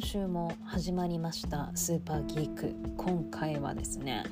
[0.00, 2.74] 今週も始まりましたスーパーギーク。
[2.96, 4.24] 今回はですね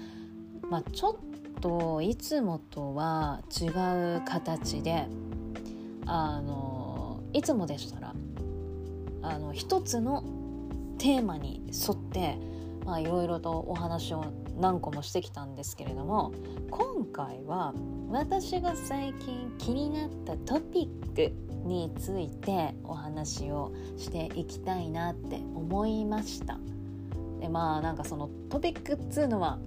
[0.70, 5.06] まあちょっといつもとは違う形で
[6.07, 8.14] あのいつもでしたら
[9.20, 10.25] あの一つの
[10.96, 12.39] テーマに沿って
[12.86, 14.25] まあいろいろとお話を
[14.58, 16.32] 何個もしてきたんですけれども
[16.71, 17.75] 今回は
[18.08, 26.59] 私が最近気になったトピックについてお話をしていきたいなって思いました。
[27.40, 29.59] でまあなんかそのトピックっつうのは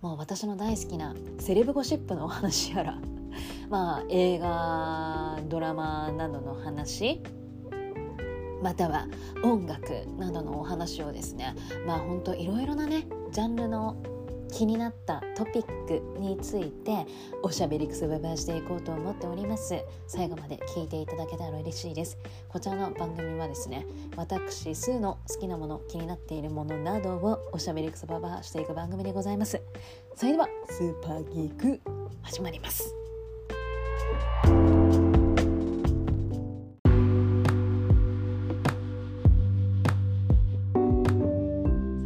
[0.00, 2.98] もう私の大好きなセレブゴシップのお話やら
[3.68, 7.20] まあ映画ドラマなどの話
[8.62, 9.06] または
[9.42, 11.54] 音楽などのお話をですね
[11.86, 13.96] まあほんといろいろなねジャンルの
[14.50, 17.06] 気になったトピックについて
[17.42, 19.82] おしゃべりくすばばしていこうと思っております。
[20.06, 22.18] 最後まで聞いていただけたら嬉しいです。
[22.48, 29.60] こちらの番組はですね私スーの好きなもの気になっているものなどをおしゃべりくすばばしていく番組でございます。
[30.14, 31.80] それではスーパーギーク
[32.22, 32.94] 始まります。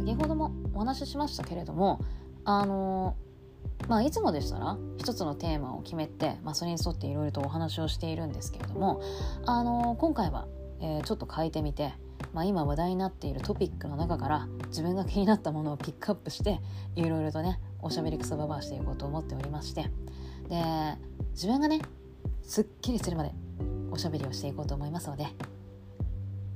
[0.05, 1.99] 先ほどもお話ししましたけれども
[2.45, 3.15] あの
[3.87, 9.01] まあいつもでしたら一つのテーマを決めて、まあ、それに沿っていろいろとお話をしているんですけれども
[9.45, 10.47] あの今回は、
[10.79, 11.93] えー、ちょっと変えてみて、
[12.33, 16.59] まあ、今話題になっているトピックの中から自分が気になったものをピックアップして
[16.95, 19.83] いろいろとねおしゃべりくそばばしていこうと思っておりまして
[20.49, 20.63] で
[21.31, 21.81] 自分がね
[22.43, 23.31] すっきりするまで
[23.91, 25.27] おしゃべりをしていこうと思いますので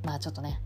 [0.03, 0.61] まあちょっとね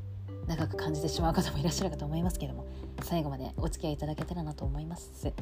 [0.47, 2.66] 長く感じてしまう方もいらっしゃるかと思いますけれども
[3.02, 5.33] 最後までお付き合いいただけたらなと思います。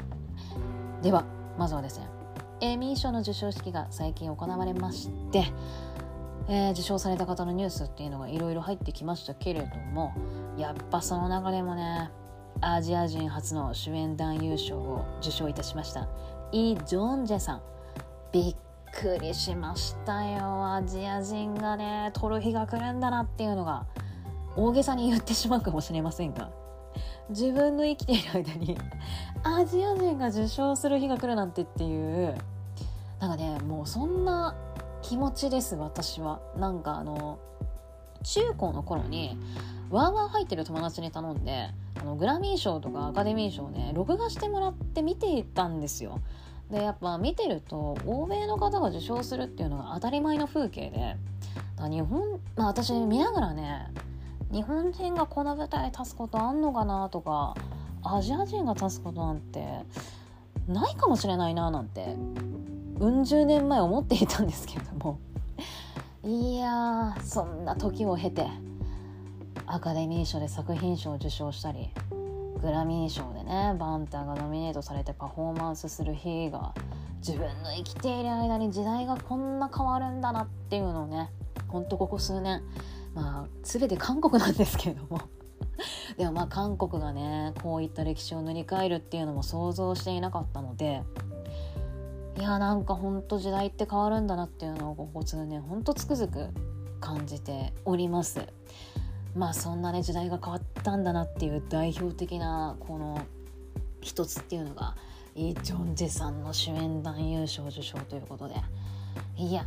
[1.01, 1.25] では
[1.57, 2.07] まずはですね
[2.61, 5.45] エミー賞の授賞式が最近行われまして、
[6.47, 10.13] えー、受賞された方のニュースっていうのがいろいろ入ってきましたけれども
[10.57, 12.11] やっぱその中でもね
[12.61, 16.07] アジア人初の主演男優賞を受賞いたしました
[16.51, 17.61] イ・ジョンジェさん。
[18.31, 18.55] びっ
[18.93, 20.73] くりしましたよ。
[20.73, 23.85] アジア人がね取る日が来るんだなっていうのが
[24.55, 26.49] 大げさに言ってしまうかもしれませんが
[27.29, 28.77] 自分の生きている間に
[29.43, 32.35] アジア人が受賞する日が来るなんてっていう
[33.19, 34.55] なんかねもうそんな
[35.01, 36.39] 気持ちです私は。
[36.57, 37.39] なんかあの
[38.23, 39.37] 中高の頃に
[39.89, 41.69] ワーワー入ってる友達に頼んで
[41.99, 46.19] あのグラミー賞とかアカデミー賞ね録画してもらって見ていたんですよ。
[46.69, 51.17] でやっぱ見てると欧米の方が受賞するっていうのが当たり前の風景で
[51.89, 53.87] 日本まあ私見ながらね
[54.51, 57.55] 日本人がこの舞台立つことあんのかなとか
[58.03, 59.65] アジア人が立つことなんて
[60.67, 62.15] ないかもしれないななんて
[62.99, 65.19] うん十年前思っていたんですけれども。
[66.23, 68.45] いやそんな時を経て
[69.65, 71.89] アカデミー賞で作品賞を受賞したり
[72.61, 76.75] グラミー賞でねバンターがノミネートされてパフォーマンスする日が
[77.25, 81.31] 自分の生きている間に時代がこんな変わるんだなっていうのをね
[81.69, 82.61] ほんとここ数年
[83.13, 85.21] まあ全て韓国なんですけれども。
[86.17, 91.03] でもまあ韓国がねこういった歴史を塗り替えるっていうのも想像していなかったので
[92.37, 96.49] いやなんかほんと時代って変わるんだなっていうのをここ数年ほんとつくづく
[96.99, 98.47] 感じております。
[99.35, 103.19] まあそんなね時代が変わったんだなっていう代表的なこの
[104.01, 104.95] 一つっていうのが
[105.35, 108.55] イ・ジョンジェさんの主演男優賞受賞ということで。
[109.37, 109.65] いや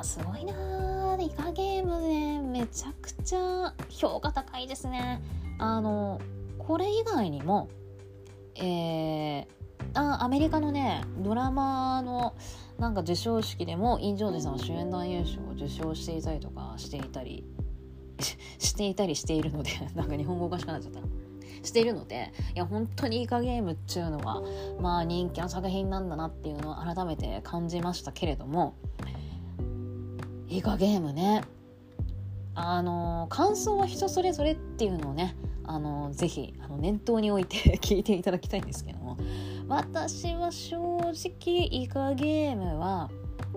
[0.00, 5.22] ーすごいなイカゲームねめちゃくちゃ評価高いですね。
[5.58, 6.20] あの
[6.58, 7.68] これ以外にも
[8.56, 9.46] えー、
[9.94, 12.34] あアメリカのねドラマの
[12.78, 17.44] なんか授賞式でもイン・ジョージさんは主演男優賞を受賞していたりとかしていたり
[18.58, 21.00] していたりしているのでなんか日本語おかしくなっちゃった。
[21.64, 24.42] しているのでいや本当にイカゲームっていうのは
[24.80, 28.74] まあ人気の作品なんだなっていうのを改めて感じましたけれども
[30.48, 31.42] イカゲームね
[32.54, 39.16] あの感想は人それぞれっていうのをねあのぜひあの念頭に置いて 聞いていただきたいんですけども
[39.66, 43.10] 私は正直イカゲームは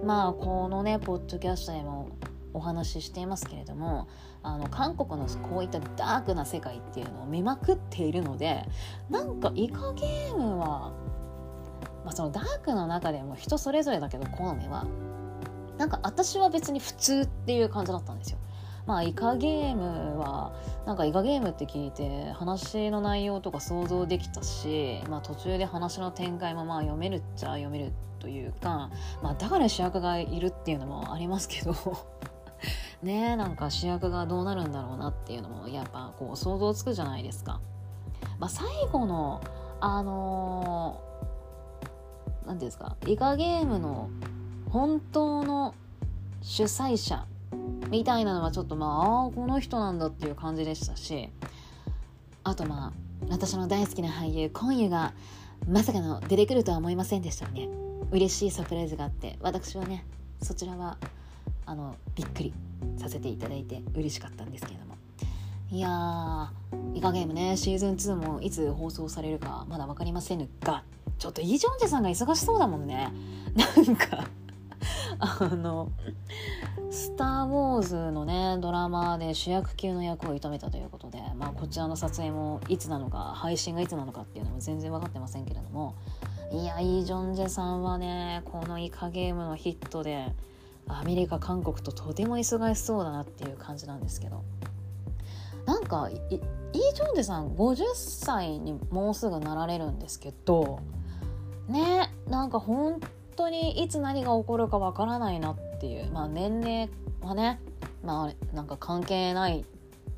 [0.03, 2.09] まあこのねポッドキャストでも
[2.53, 4.07] お話ししていますけれども
[4.47, 8.63] あの韓国のこういったダークな世界っていうのを見まくっているので
[9.09, 10.94] なんかイカゲームは、
[12.05, 14.88] まあ、そのダークの中でも人それぞれだけど好みは
[15.77, 18.39] なんか私は別に普通っていう感じだったんですよ。
[18.88, 20.53] まあイカゲームは
[20.85, 28.89] なんかイカゲームって聞いて話の内容とか想像できたし、まあ、途中で話の展開もまあ読めるっちゃ読めるというか、
[29.21, 31.75] まあ、だから主役がいるっていうのもありますけど
[33.03, 37.59] ねなんか主役がどうなるんだろうなっていうのもやっぱこう想像つくじゃないですか。
[38.39, 39.41] まあ、最後の
[39.79, 41.01] あの
[42.45, 44.09] 何、ー、ていうんですかイカゲームの
[44.69, 45.75] 本当の
[46.41, 47.25] 主催者
[47.89, 51.29] みたいなのはちょっとまああこの人なんだっていう感じでしたし
[52.44, 55.13] あとまあ私の大好きな俳優今夜が
[55.67, 57.69] まさかの出てくるとは思いませんでしたね
[58.11, 60.05] 嬉しいサプライズがあって私はね
[60.41, 60.97] そちらは
[61.67, 62.53] あのびっくり
[62.97, 64.95] させていただいて嬉しかったんですけれども。
[65.69, 70.83] いやーイカゲームねシーズン2もいつ放送されるかまだ分かりませんが
[71.17, 73.11] ちょっとイ・ジョンジェさんが忙しそうだもんね。
[73.85, 74.29] なんか
[75.19, 75.91] あの
[76.89, 85.95] 「スター・ウォーズ」のねドラマで主役級の役を射止めたということで、まあ、こちらの撮影もいつなのか配信がいつなのかっていうのも全然分かってませんけれども。
[86.49, 90.33] いやイ・ジョンジェさんはねこのイカゲームのヒットで
[90.87, 94.43] アメリカ韓国ととても忙しそうだなっていう感じなんですけど。
[95.67, 96.15] なんかイ・
[96.95, 100.79] ジョンジェさん50歳にもうすぐなられるんですけど
[101.67, 103.01] ねなんか本
[103.35, 106.89] 当にいつ何が起こるかわからないなっていうまあ年齢
[107.21, 107.59] はね
[108.01, 109.63] まあなんか関係ないっ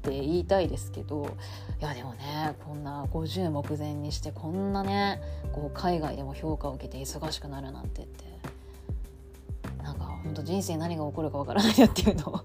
[0.01, 1.35] て言いたいですけど
[1.81, 5.19] いやでもねこんな50目前にしてこんなね
[5.51, 8.28] こう海外でも評価を受けて忙しくなるなんてって
[10.23, 12.39] 本当人生何が起こるかわからないなっていうのを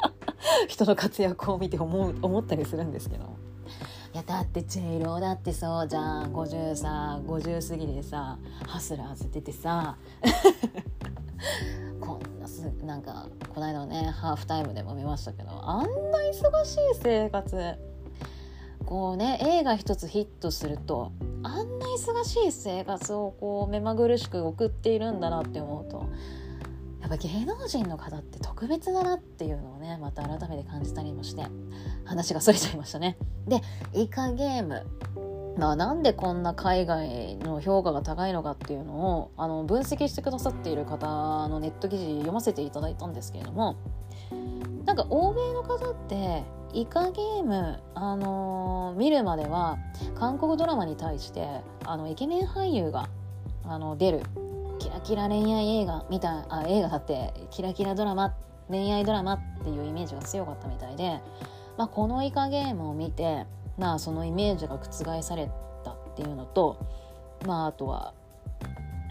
[0.68, 3.24] 人の活躍を見て思う思ったりするんですけど。
[4.14, 9.98] いやだってチェイローだってそうじゃん50さ50過ぎでさハスラーズ出てさ
[12.00, 17.74] こんなすなんかこの間のねハーフタイムでも見ましたけどあんな忙しい生活
[18.86, 26.06] こうね映画一つヒットするとあんな忙しい生活をこう目まぐるしく送っているんだなって思うと
[27.06, 31.46] っぱ芸能人の方って特別だなっていうのをねまた改めて感じたりもして
[32.04, 33.16] 話がそれちゃいましたね。
[33.46, 33.60] で
[33.92, 34.86] イカゲーム
[35.56, 41.06] まあ、なんでこんな海外の評価が高いのかっていうのをあの分析してくださっている方
[41.48, 43.76] のネット記事読ませていただいたんですけれども
[44.84, 46.44] なんか欧米の方って
[46.74, 49.78] イカゲーム、あのー、見るまでは
[50.14, 53.08] 韓国ドラマに対してあのイケメン俳優が
[53.64, 54.22] あの出る
[54.78, 58.34] キラキラ恋愛映画みたいあ映画だってキラキラドラマ
[58.68, 61.20] 恋愛ドラマっていうイメージが強かったみたいで、
[61.76, 63.46] まあ、このイカゲームを見て、
[63.78, 65.50] まあ、そのイメージが覆され
[65.84, 66.84] たっていうのと、
[67.46, 68.12] まあ、あとは、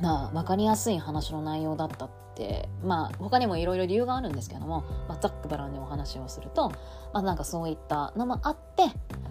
[0.01, 6.75] まあ、分かりやすい話の内容だったってまあ他にもいろいろ理由があるんですけども、まあ、ざっくばらんにお話をすると、ま
[7.19, 8.83] あ、なんかそういったのもあって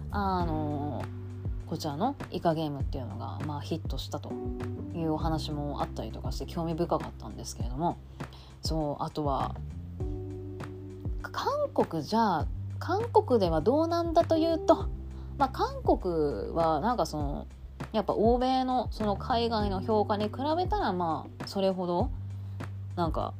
[0.09, 1.24] あのー
[1.67, 4.31] こちらのイカゲームっていうのが、まあ、ヒットしたと
[4.93, 7.97] いうお話もあったりとかして興味深かったんですけれども
[8.61, 9.55] そうあとは
[11.21, 12.47] 韓国じゃあ
[12.79, 14.87] 韓国ではどうなんだというと、
[15.37, 17.47] まあ、韓国はなんかその
[17.93, 22.09] やっぱ欧米のその海外の評価に比べたらまあそれほど
[22.95, 23.33] なんか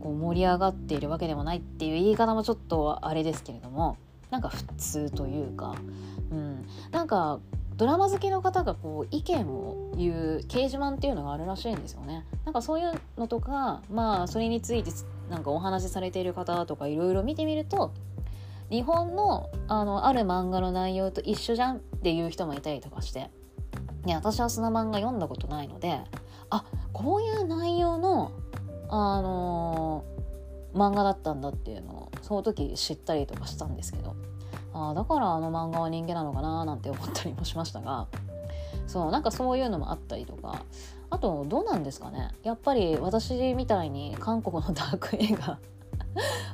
[0.00, 3.96] こう盛り上がっているわけでもないっていう言い方もちょっとあれですけれども
[4.30, 5.74] なんか普通というか
[6.30, 7.40] うん、なんか
[7.76, 12.24] ドラマ好きの方がこう意見を言う掲示板っていうのがあるらしいんですよね。
[12.44, 14.90] なんかそういうのとかまあそれについて
[15.30, 17.92] なんかお話しされている方とかいろいろ見てみると
[18.68, 23.30] 日本のあのある漫画の内容と一緒じゃんっていう人もいたりとかして、
[24.04, 26.00] ね、私はその漫画読んだことないので
[26.50, 28.32] あこういう内容の、
[28.88, 34.14] あのー、漫画だったんだっていうのをその時知ったりとかしたんですけど
[34.74, 38.06] あだからあの漫画は人気なのかななんて思ったりもしましたが
[38.86, 40.62] そうなんかそういうのもあったりとか
[41.08, 42.32] あとどうなんですかね。
[42.42, 45.58] やっぱり私みたいに韓国のダーク映画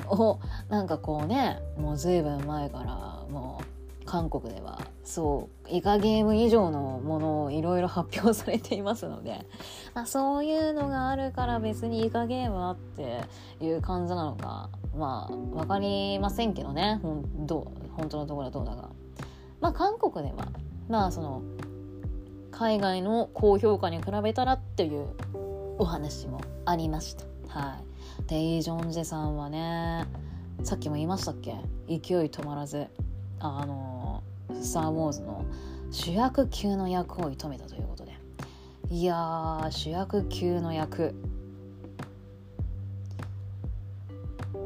[0.07, 0.39] を
[0.69, 2.85] なんかこうねもう随分前から
[3.33, 3.65] もう
[4.05, 4.81] 韓国では。
[5.03, 5.69] そう。
[5.69, 9.47] イカゲーム以上のものをいろいろ発表されていますので、
[9.95, 13.23] まあ、そういうのがあるから別にイカゲームはって
[13.61, 14.69] いう感じなのか。
[14.97, 17.01] まあ分かりませんけどね。
[17.03, 18.91] ほんど本当のところはどうだが
[19.61, 20.49] まあ韓国では。
[20.89, 21.43] まあその
[22.51, 25.09] 海外の高評価に比べたらっていう
[25.79, 27.25] お話もありました。
[27.49, 27.79] は
[28.27, 30.05] い、でイ・ジョンジェさんはね
[30.63, 31.57] さっきも言いましたっけ？
[31.89, 32.87] 勢い止まらず。
[33.47, 34.23] あの
[34.61, 35.45] 「スター・ウォーズ」の
[35.91, 38.15] 主役級の役を射止めたということで。
[38.91, 41.15] いや主役級の役。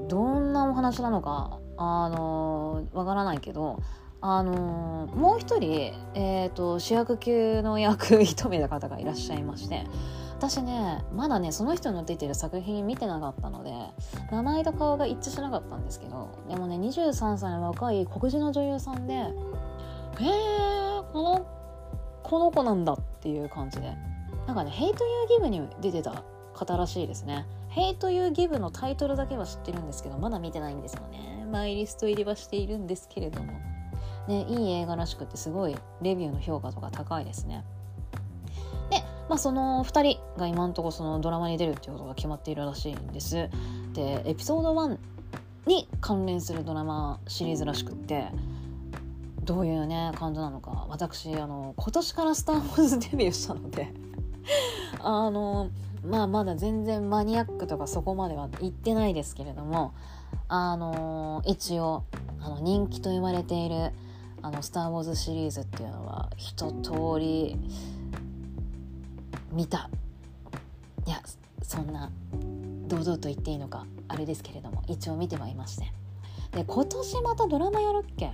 [0.09, 3.83] どんなお話なのかあのわからないけど
[4.21, 9.87] あのもう一人、えーと、主役級の役射止めた方がいらっしゃいまして。
[10.39, 13.73] 私ねまだねその人の出てる作品見てなかったので
[14.31, 19.33] 名前と顔が一致しなかったんですけどでもね23歳の若い黒人の女優さんでへえ
[21.13, 21.47] この
[22.23, 23.97] この子なんだっていう感じで。
[24.47, 26.23] なんかね「ヘイト・ユー・ギブ」に出てた
[26.55, 31.47] 方らしいですね「ヘイト・ユー・ギブ」のタイトルだけは知ってるんですけどまだ見てないんですよね。
[31.53, 33.53] マイリスト入りはしているんですけれども。
[34.27, 37.65] ねいい映画らしくてすごいレビューの評価とか高いですね、
[39.29, 43.49] まあ、その2人が今んとこそのドラマに出るっていうことが決まっているらしいんです。
[43.93, 44.99] でエピソード1
[45.67, 48.29] に関連するドラマシリーズらしくって
[49.43, 53.93] どういうね感じなのか私あの今年から「スター・ウォーズ」デビューしたので
[55.01, 55.69] あの
[56.05, 59.93] まあまだ全然マニアックとかそこまでは言ってないですけれども
[60.49, 62.05] あの一応
[62.41, 63.93] あの人気と言われている
[64.43, 67.59] 「あのスター・ウォーズ」シリーズっていうのは一通り
[69.53, 69.91] 見た。
[71.07, 71.23] いや
[71.63, 72.11] そんな
[72.87, 75.93] 堂々と言っていいのかあれですけれども一応見てはいまして。
[76.53, 78.33] で今年またドラマやるっけ？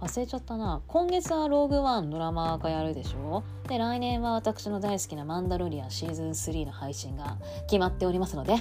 [0.00, 0.80] 忘れちゃったな。
[0.86, 3.42] 今月はローグワンドラマがやるでしょ？
[3.68, 7.36] で来年は私の大好きなマンダロリアンシーズン3の配信が
[7.66, 8.56] 決まっておりますので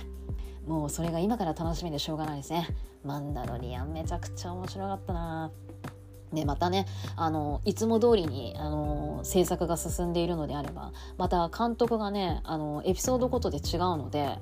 [0.67, 2.67] もうそれが今から楽しみでしょうがないですね。
[3.05, 5.51] マンダロリアンめちゃくちゃ面白かったな。
[6.33, 14.37] でまたねあのいつも通りにあの制作が進んでいるのであればまた監督がねあのエピソードごとで違うので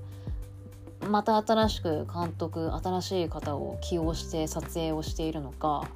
[1.10, 5.88] また新しく監督新しい方を起用して撮影をしているのか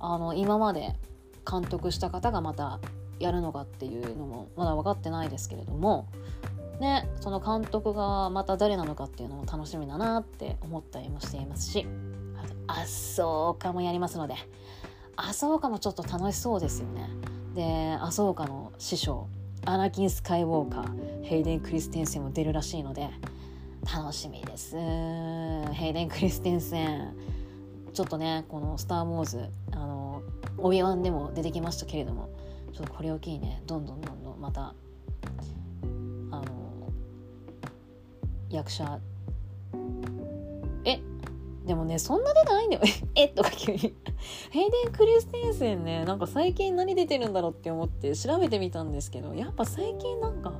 [0.00, 0.94] あの今まで
[1.50, 2.78] 監督した方がまた
[3.18, 6.06] やるのかっていうのもまだ分かってないですけれども
[6.80, 11.86] ねその監督がまた誰なのかっていうのも楽しみだなって思ったりもしていますし
[12.68, 14.34] あっそうかもやりますので
[15.20, 17.10] 麻生家もちょっと楽しそうですよね。
[17.54, 19.26] で麻生家の師匠。
[19.66, 23.10] アナキン・スカイウォーカーヘイデン・クリステンセンも出るらしいので
[23.92, 24.76] 楽しみです。
[24.76, 27.16] ヘイデン・クリステンセン
[27.92, 30.22] ちょっとねこの「スター・ウォーズ」あの
[30.56, 32.28] オビワンでも出てきましたけれども
[32.72, 34.72] ちょっとこれを機にねどんどんどんどんまた
[36.30, 36.44] あの
[38.50, 39.00] 役者
[41.68, 42.82] でもねそんな出てないんだよ。
[43.14, 43.26] え？
[43.26, 43.78] っとか急に。
[44.50, 50.54] ヘイデン・クリステンセンねなんか最近何出てるんだろうって思って調べてみたんですけどやっぱ最近なんか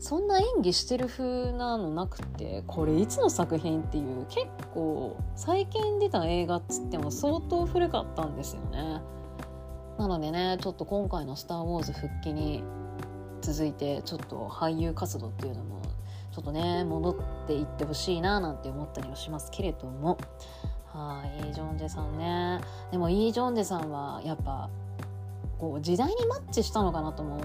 [0.00, 9.02] そんな演技してる風なのなくてこれいつの作品っていう結構最近出た映画っつっても相当古かったんですよね。
[9.98, 12.64] なのでねちょっと今回の「スター・ウォーズ」復帰に
[13.42, 15.82] 続いてちょっと俳優活動っていうのも
[16.34, 20.18] ちょっとね戻っていってほしいななんて思ったりはしますけれども。
[20.86, 22.60] はいイ・ジョンジェさんね。
[22.92, 24.70] でもイ・ジョンジェさんはやっぱ
[25.58, 27.40] こう時代にマッチしたのかなとも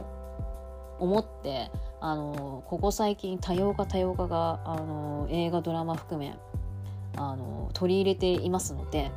[0.99, 6.35] 思ってあのここ最近多様化多様化があの映画ドラマ含め
[7.15, 9.11] あの取り入れていますので。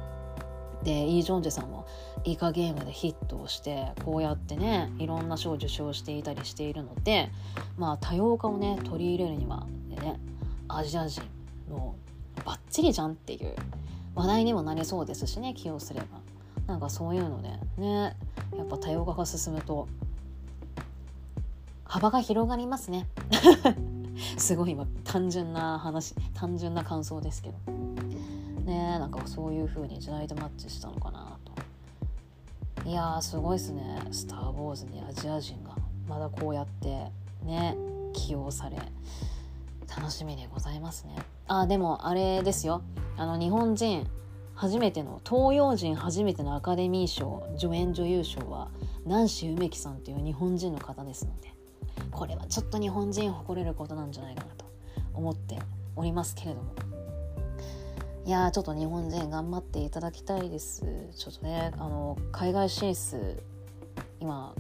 [0.82, 1.86] でイ・ジョンジェさんも
[2.24, 7.30] イカゲームでヒットをしてこうやってねいろんな賞を受賞していたりしているので
[7.76, 10.20] まあ多様化をね取り入れるにはでね
[10.68, 11.22] アジア人
[11.68, 11.96] の
[12.44, 13.54] バッチリじゃんっていう
[14.14, 16.06] 話題にもなりそうですしね起用すれば。
[16.66, 18.16] なんかそういうのでね
[18.56, 19.88] やっぱ多様化が進むと
[21.84, 23.08] 幅が広がりますね。
[24.38, 27.82] すごい今単純な話単純な感想ですけど。
[28.64, 31.31] ねなんかそういう風に時代とマッチしたのかな。
[32.84, 35.76] いやーすごいですね「スター・ウォーズ」にアジア人が
[36.08, 37.12] まだこうやって
[37.44, 37.76] ね
[38.12, 38.76] 起用され
[39.96, 41.16] 楽しみでございますね。
[41.46, 42.82] あでもあれですよ。
[43.16, 44.06] あの日本人
[44.54, 48.68] 初めての東洋人初めてのアカデミー賞助演女優賞は
[49.06, 51.54] ナンシー梅木さんという日本人の方ですので
[52.10, 54.64] これはちょっと日本人誇れることなんじゃないかなと
[55.14, 55.58] 思って
[55.96, 56.91] おりますけれども。
[58.24, 60.84] いやちょっと日本人頑張っていただきたいです
[61.16, 63.42] ちょっとねあの海外進出
[64.20, 64.54] 今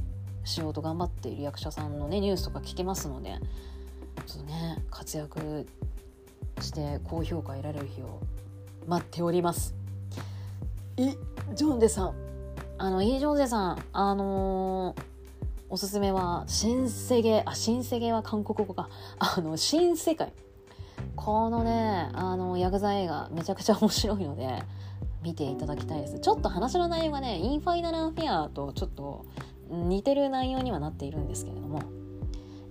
[0.44, 3.38] 仕事頑張っている役者さんのねニュースとか聞けますので
[4.26, 5.68] ちょっとね活躍
[6.60, 8.20] して高評価得られる日を
[8.88, 9.76] 待っております
[10.96, 11.10] イ・
[11.54, 12.14] ジョンデさん
[12.78, 15.12] あのイ・ジョンデさんあのー
[15.72, 18.90] おすすめは、新世界、あ、新世界は韓国語か。
[19.18, 20.30] あの、新世界。
[21.16, 24.62] このね、あの、ヤクザ映画、めちゃくちゃ面白いので、
[25.22, 26.18] 見ていただきたいです。
[26.18, 29.24] ちょっと話の内容がね、インファイナルアフェアとちょっと
[29.70, 31.82] 似てる内容にはなっているんですけれども、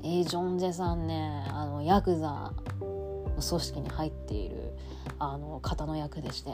[0.04, 4.74] イ・ジョンジェさんね、あの、ヤクザの組織に入っている、
[5.18, 6.52] あの、方の役でして、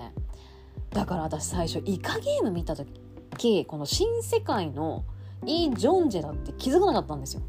[0.92, 5.04] だから私最初、イカゲーム見た時、この新世界の
[5.46, 7.42] イ・ジョンジェだって気づかなかったんですよ。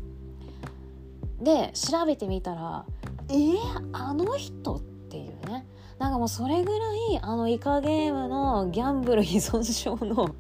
[1.41, 2.85] で調べてみたら
[3.31, 4.81] えー、あの人っ
[5.11, 5.67] ていうね
[5.99, 10.35] なんかもうそれぐらいあのイカゲームのギャンブル依存症の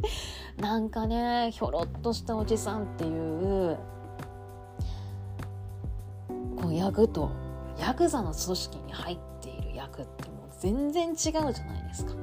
[0.58, 3.78] なんかねひょろっとしたおじさんっていう
[6.60, 7.30] こう役と
[7.78, 11.52] ヤクザの組織に入っている役ってもう全然違うじゃない
[11.88, 12.14] ですか。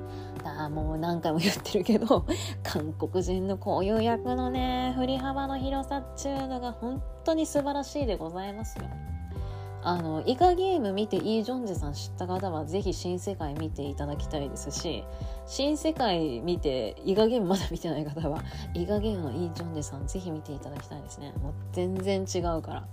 [0.44, 2.26] だもう何回も言ってるけど
[2.64, 8.86] 韓国人のこういう役のね振り幅の広さっちゅうのが本当に素晴らしいでございますよ。
[9.84, 15.04] あのイカゲーム見てイ・ジョンジェさん知った方はぜひ新世界見ていただきたいですし
[15.48, 18.44] 新世界見てイカゲームまだ見てない方は
[18.76, 21.34] イカゲームのイ・ジョンジェさんぜひ見ていただきたいですね。
[21.42, 22.88] もう全然違うから。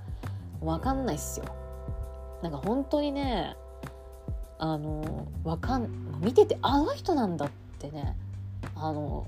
[0.62, 1.46] わかんないっすよ。
[2.42, 3.56] なんか本当にね
[4.58, 5.88] あのわかん
[6.20, 8.16] 見ててあの人なんだってね。
[8.74, 9.26] あの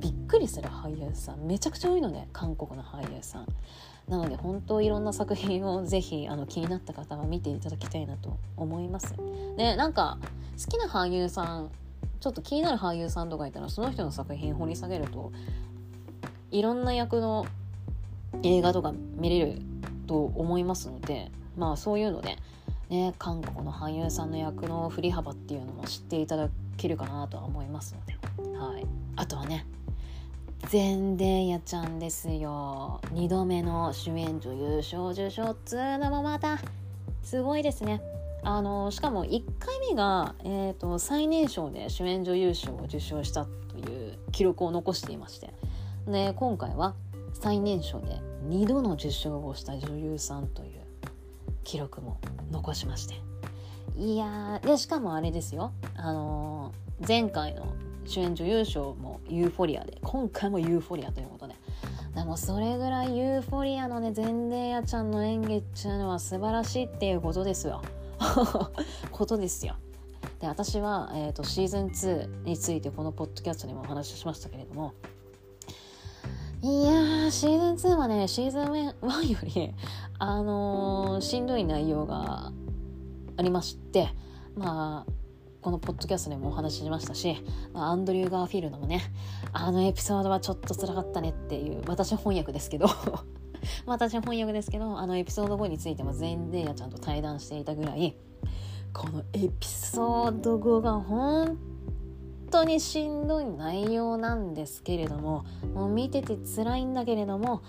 [0.00, 1.46] びっくりする俳優さん。
[1.46, 3.46] めちゃくちゃ多いのね韓国の俳優さん。
[4.08, 9.14] なので本当いろんな作品をぜひあの気になった方は見ていただきたいなと思います。
[9.56, 10.18] でなんか
[10.58, 11.70] 好きな俳優さん
[12.20, 15.30] ちょっと気になる俳優さんとかいたらその人の作品掘り下げると
[16.50, 17.46] いろんな役の
[18.42, 19.60] 映画とか見れる
[20.06, 22.36] と思いますのでまあそういうので、
[22.88, 28.86] ね、韓国の俳優さんの役の振り幅っていうのも知っていただけるかなとは思いますので、はい、
[29.16, 29.66] あとはね
[30.66, 33.00] ゼンデーヤちゃんですよ。
[33.14, 36.58] 2度目の主演女優賞受賞っつうのもまた
[37.22, 38.02] すごいですね。
[38.42, 45.54] あのしかも1回目が、えーと、最年少で主演女優賞を受賞したという記録を残していまして。
[46.06, 46.94] で今回は
[47.32, 50.82] 最年少で2度の受賞をした女優さんという
[51.64, 53.14] 記録も残しまして。
[53.96, 55.72] いやでしかもあれですよ。
[55.94, 57.66] あのー、前回の
[58.08, 61.54] 主演女優賞もユーフォリアで今回もユーフォリアということで。
[62.14, 67.82] でもそれぐらいユーフォリアのねゼンデーヤちゃんの演技っていうのは素晴らしいっていうことですよ。
[69.12, 69.76] ことですよ。
[70.40, 74.94] で私は、えーと、シーズン2についてこのポッドキャストにもお話ししましたけれども。
[76.60, 79.74] いやシーズン2はねシーズン1より
[80.18, 82.52] あのー、しんどい内容が
[83.36, 84.08] ありまして。
[84.56, 85.17] まあ
[85.60, 87.36] このポッドキャストでもお話ししましたし、
[87.72, 89.02] まあ、アンドリュー・ガーフィールドもね
[89.52, 92.86] あのエピソードはちょっと辛かったねっていう私翻訳ですけど
[93.86, 98.16] 私翻訳ですけどあのエピソード5についても全員デイヤちゃんと対談していたぐらい
[98.92, 101.58] このエピソード5が本
[102.50, 105.44] 当にしんどい内容なんですけれども
[105.74, 107.62] もう見てて辛いんだけれども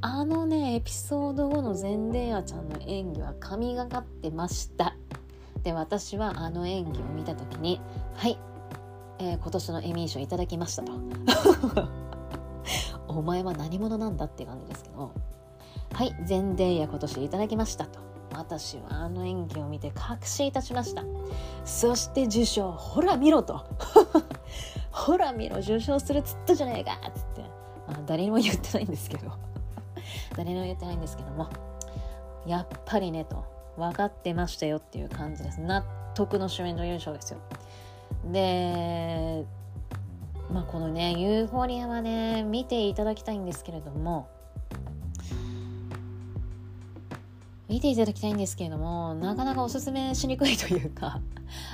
[0.00, 4.96] あのねエピソード5のゼンデーヤちゃんの演技は神がかってました。
[5.66, 7.80] で私はあの演技を見た時に
[8.14, 8.38] はい、
[9.18, 10.92] えー、今年のエミー賞いただきましたと。
[13.08, 15.10] お前は何者なんだって感じですけど
[15.92, 17.98] はい全デイヤ今年いただきましたと。
[18.32, 21.02] 私はあの演技を見て確信いたしました。
[21.64, 23.64] そして受賞ほら見ろと。
[24.92, 27.44] ほら見ろ受賞するっつったじゃねえかっつって、
[27.88, 29.32] あ、誰にも言ってないんですけど。
[30.36, 31.48] 誰にも言ってないんですけども。
[32.46, 33.55] やっぱりねと。
[33.76, 35.60] 分かってましたよっていう感じです。
[35.60, 35.84] 納
[36.14, 37.40] 得の主演女優賞ですよ。
[38.30, 39.44] で
[40.50, 44.28] まあこのねユーフォリアはね見ていただきたいんですけれども
[47.68, 51.20] 見ていただきたいんですけれどもなかなかおすすめしにくいというか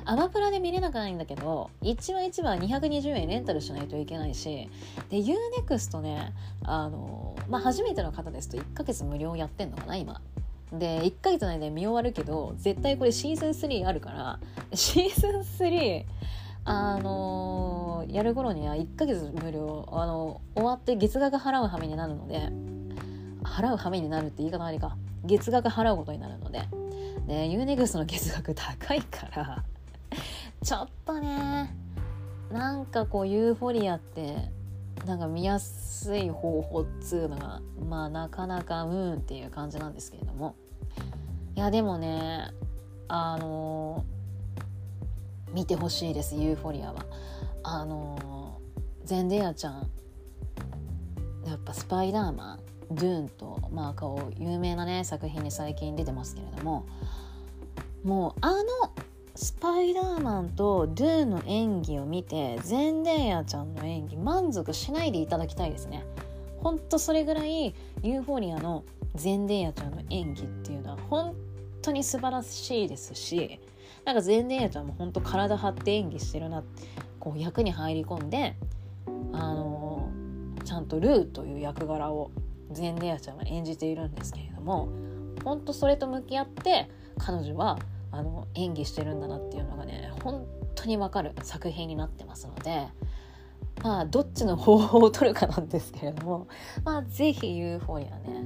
[0.05, 4.71] アマプラで見れなくないんだけど1話1話220円レンタルしないといけないし
[5.11, 6.33] で UNEXT ね
[6.65, 10.21] あのまあ初めての方ですと1ヶ月無料やってんのかな今。
[10.73, 14.41] で1ヶ月の間で見終わるけど絶対これシーズン3あるから
[14.75, 16.05] シーズン3
[16.65, 22.49] あのー、やる頃には1ヶ月無料あの終わって月額払う羽目になるので
[23.45, 24.97] 払う羽目になるって言い方ありか。
[25.25, 26.69] 月額払うことになるので。
[27.27, 29.65] で UNEXT の月額高いから
[30.65, 31.73] ちょっとね
[32.51, 34.51] なんかこうユーフォリアって
[35.07, 40.57] なんか見やすい方法っつうのがまあなかなかうんっていう感じなんですけれども。
[41.55, 42.51] いやでもね
[43.09, 47.05] あのー、見てほしいですユーフォリアは。
[47.63, 49.91] あのー、ゼンデアちゃん
[51.47, 52.61] やっぱスパイダーマン
[52.95, 56.87] ドゥーンとまあこう有名なね作品に最近出てますけれども
[58.03, 58.57] もうあの
[59.35, 66.05] スパイダーマンとドゥーの演技を見てゼンデーヤちゃんの演技満足しないでいただきたいですね。
[66.61, 68.85] ほんとそれぐらいユーフォリアの
[69.15, 71.35] ゼンデーヤちゃんの演技っていうのは本
[71.83, 73.61] 当に素晴らしいですし
[74.05, 76.65] なんかゼンデーヤちゃんも本当体張って演技してるな
[77.21, 78.57] こう役に入り込んで
[79.33, 80.09] あの
[80.65, 82.31] ちゃんとルーという役柄を
[82.73, 84.89] ゼンデヤちゃんは演じているんですけれども
[85.45, 87.79] 本当それと向き合って彼女は
[88.11, 92.89] あの演技してるんだなっていうのがね本当にわかる作品になってますので
[93.83, 96.49] まあどっちの方法を取るかなんですけれども
[96.85, 98.45] まあ是非ユーフォリアね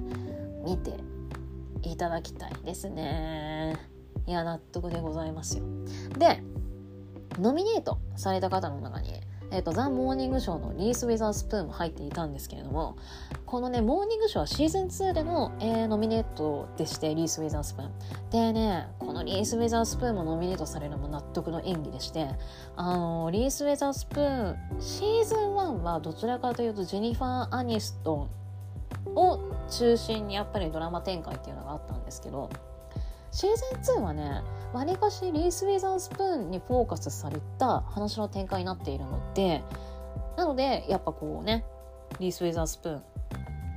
[0.64, 0.92] 見て
[1.90, 3.76] いただきたいですね。
[4.26, 5.64] いや納得でございますよ。
[6.18, 6.42] で
[7.38, 9.20] ノミネートされた方の中に
[9.50, 12.96] えーと、ザ・モーニングショーのリース・ウィザースプーンも入っていたんですけれども
[13.44, 17.92] このねモーニングショーはシーズン2での、えー、ノミネートでしてリース・ウィザースプーン
[18.30, 22.28] でねこのリース・ウィザースプーンもノミネートされるのも納得の演技でして
[22.76, 28.45] あのリース・ウィザースプーンシーズン1はどちらかというとジェニファー・アニストン
[29.14, 29.40] を
[29.70, 32.50] 中心にやっぱりドラマ展開っていうのがあったんですけど
[33.30, 34.42] シーズン2はね
[34.72, 39.62] わりかしリース・ウィザースプーンにフォーカスされた話の展開になっているので
[40.36, 41.64] なのでやっぱこうね
[42.18, 43.02] リース・ウィザースプーン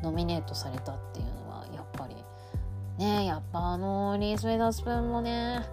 [0.03, 2.15] ノミネートされたっていうのはやっぱり
[2.97, 5.65] ねやっぱあのリース・ウィザースプーンもね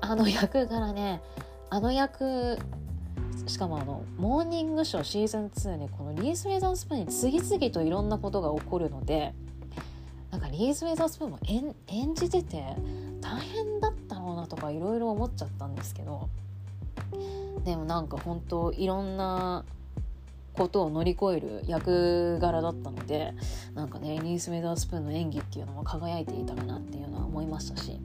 [0.00, 1.22] あの役からね
[1.70, 2.58] あの役
[3.46, 9.34] しかもあのモーニングショーシーズン2にこのリース・ウェザースプーンに次々といろんなことが起こるので
[10.30, 12.64] なんかリース・ウェザースプーンも演じてて
[13.20, 16.28] 大変だったろうなとかいろいろ思っちゃったんですけど
[17.64, 19.64] でもなんか本当いろんな
[20.54, 23.34] ことを乗り越える役柄だったので
[23.74, 27.98] なんかねリース・ウェザースプーンの演技っていうのも輝いていたかなっていうのは思いましたし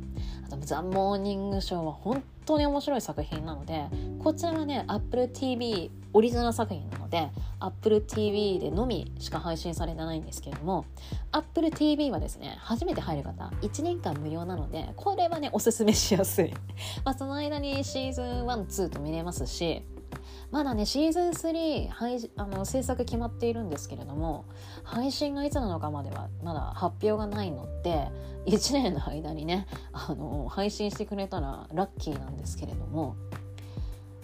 [0.45, 3.85] あと「ザ・モーニングショー」は本当に面白い作品なので
[4.19, 7.29] こちらはね AppleTV オリジナル作品なので
[7.59, 10.85] AppleTV でのみしか配信されてないんですけれども
[11.33, 16.53] AppleTV はですね初めて入る方1年間無料なのでこれはねおすすめしやすい。
[17.03, 19.83] まあその間にシーズン12と見れますし
[20.51, 24.45] まだねシーズン3配あの制作決まっているんですけれども
[24.83, 28.07] 配信がいつなのかまではまだ発表がないので
[28.45, 33.15] 1年の間にねあの配信してくれたらラッキーなんですけれども。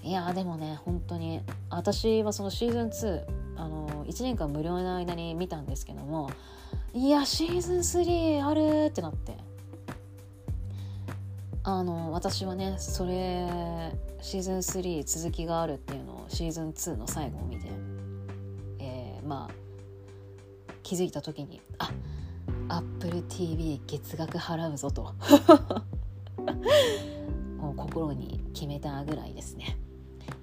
[0.06, 3.24] いやでもね本当に私はそのシーズン2
[3.56, 6.30] あの1年間無料の間に見たんですけども
[6.94, 9.53] いやシーズン3あるってなって。
[11.66, 13.48] あの私はねそれ
[14.22, 17.68] シーズン3続きがあるっていうのをシーズン2の最後を見て、
[18.80, 19.54] えー、まあ
[20.84, 21.92] 気づいた時にあ
[22.68, 25.14] アップル TV 月額払うぞと
[27.58, 29.78] もう心に決めたぐらいですね。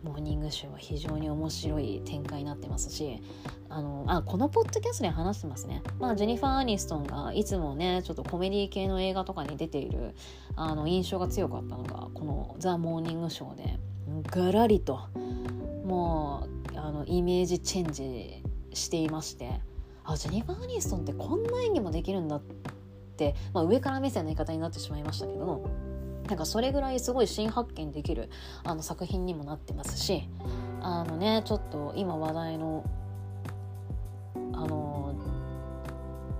[0.02, 3.22] モーニングショーは非常に面白い展開になってますし
[3.68, 10.14] あのあこのポッドキャストで話してますね、まあ、ジェニファー・アニストンがいつもねちょっとコメディ系の映画とかに出ている
[10.56, 13.78] あの印象が強かったのがこの「ザ・モーニングショーで
[14.30, 15.00] ガラリと
[15.84, 19.60] もうあのイメージチェンジしていまして
[20.04, 22.42] あジェニファー・アニストンってこんな演技もできるんだっ
[23.16, 25.70] て、まあ、上から目線の言い方になってしまいましたけど
[26.28, 28.30] なんかそれぐらいすごい新発見できる
[28.62, 30.28] あの作品にもなってますし
[30.80, 32.84] あのねちょっと今話題の
[34.52, 35.14] あの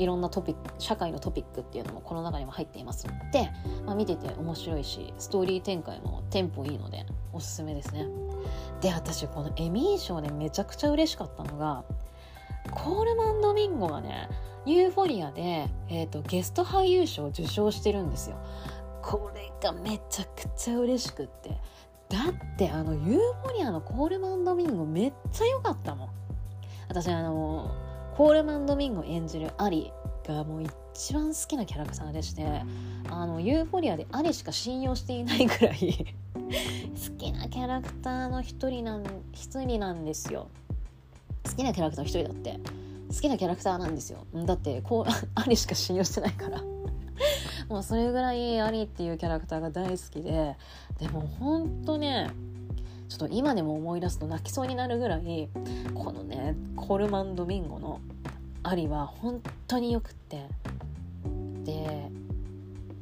[0.00, 3.50] いろんなトピック社会のトピックっていうのもこの中にも入っていますので、
[3.84, 8.06] まあ、見てて面白いしストーリー展開もテンポいいのでおすすめですね。
[8.80, 11.84] で私このエミー賞でめちゃくちゃ嬉しかったのが
[12.70, 14.28] コールマン・ドミンゴがね
[14.64, 18.36] ユーフォリアで、えーとゲスト俳優賞を受賞してるんですよ。
[19.02, 21.58] これがめちゃくちゃ嬉しくって。
[22.08, 23.04] だってあのユー
[23.42, 26.08] フォリアのコールマン・ドミンゴめっちゃ良かったもん。
[26.88, 27.70] 私あの
[28.16, 29.92] コールマン・ドミンゴ演じるアリ
[30.26, 32.44] がもう一番好きなキャラクターでして
[33.08, 36.14] あのユーフォリアでアリしか信用していないぐらい
[37.08, 40.48] 好きなキャラクターの一人なん一人なんですよ。
[41.46, 42.60] 好きなキャラクターの一人だって。
[43.08, 44.24] 好きなキャラクターなんですよ。
[44.34, 46.60] だってこう アリしか信用してないから。
[47.70, 50.56] もうそれぐらいアリっていうキャラクターが大好きで
[50.98, 52.30] でもほんとね
[53.09, 55.48] ちょっと今でも思い出すと泣きそうになるぐらい
[55.94, 58.00] このねコルマン・ドミンゴの
[58.62, 60.46] アリは本当によくって。
[61.64, 62.11] で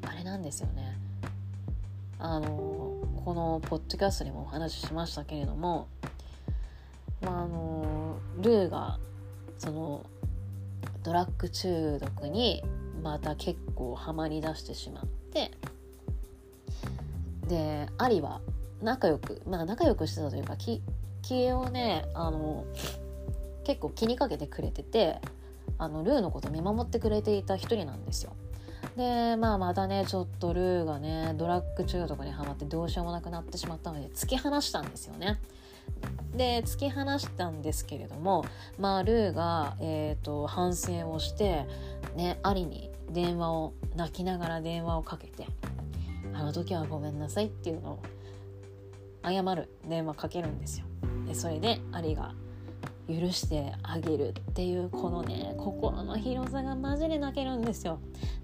[0.06, 0.96] あれなんですよね。
[2.18, 2.46] あの
[3.24, 5.86] このポッドキャストにもお話ししましたけれども、
[7.22, 8.98] まあ、あのルーが
[9.56, 10.04] その
[11.04, 12.62] ドラッグ中毒に
[13.02, 15.50] また結構ハマりだしてしまって
[17.46, 18.40] でアリは
[18.82, 20.82] 仲良くまあ仲良くしてたというか気
[21.22, 22.64] 気をねあの
[23.64, 25.20] 結構気にかけてくれてて
[25.78, 28.32] あのルーのこと見守ってくれていた一人なんですよ。
[28.96, 35.38] でまあまたねちょっとルーがねドラッグ中毒にはまってどうしようもなくなってしまったので突き放したんですよね。
[36.36, 38.44] で突き放したんですけれども、
[38.78, 41.66] まあ、ルーが、えーと、反省をして、
[42.16, 45.46] ね、アリに電話を泣きながら電話をかけて
[46.34, 47.98] 「あの時はごめんなさい」っていうのを
[49.24, 50.86] 謝る電話かけるんですよ。
[51.26, 52.34] でそれでアリが
[53.08, 57.98] 許してあげるっていうこのね心の広さがマジで泣けるんですよ。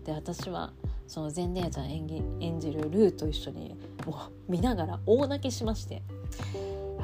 [0.04, 0.72] で私は
[1.06, 3.76] そのゼンデーちゃん演技演じるルーと一緒に
[4.06, 4.12] も
[4.48, 6.02] う見ながら大泣きしまして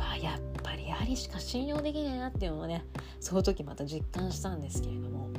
[0.00, 2.84] あやっぱりアリしか信用できないなっていうのをね
[3.20, 5.30] その時また実感したんですけれども。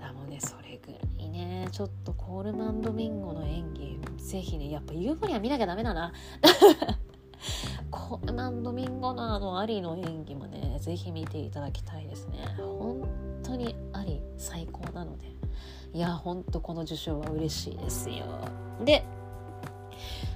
[0.00, 6.12] あのねそれぐらいねちょっとコールマンドミンゴの演技ぜひねやっぱユーフォリア見なきゃダメだな。
[7.90, 12.38] コールマンドミンゴのあのアリの演技もねぜひ見ていただきたいですね。
[12.58, 13.08] 本
[13.42, 15.38] 当にアリ最高なので。
[15.94, 18.26] いやほんとこの受賞は嬉しいですよ。
[18.84, 19.04] で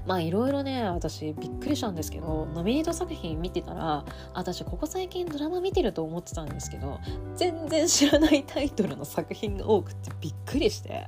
[0.07, 6.99] まあいろいろね私びっくりしたんですけどノミネート作品見てたら私ここ最近ドラマ見てると思ってたんですけど
[7.37, 11.07] 全然知らないタイトルの作品が多くてびっくりして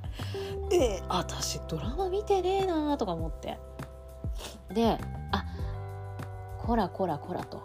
[0.73, 3.59] え私ドラマ見てねえなーとか思って。
[4.73, 4.99] で
[5.33, 5.45] あ
[6.59, 7.63] こらこらこらと。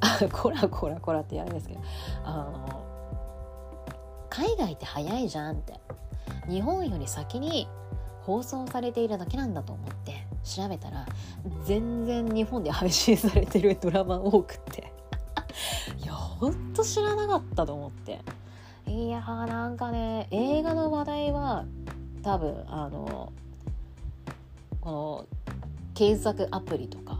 [0.00, 1.80] あこらこらこらってやるんですけど
[2.24, 2.84] あの
[4.28, 5.78] 海外って早いじゃんって。
[6.48, 7.68] 日本より先に
[8.22, 10.26] 放送されているだけなんだと思って。
[10.44, 11.06] 調べたら
[11.64, 14.92] 全然日本で配信されてるドラマ多くて。
[16.02, 18.20] いやほんと知らなかったと思って。
[18.86, 21.64] いやーなんかね映画の話題は
[22.22, 23.32] 多分あの
[24.80, 25.26] この
[25.94, 27.18] 検索アプリとか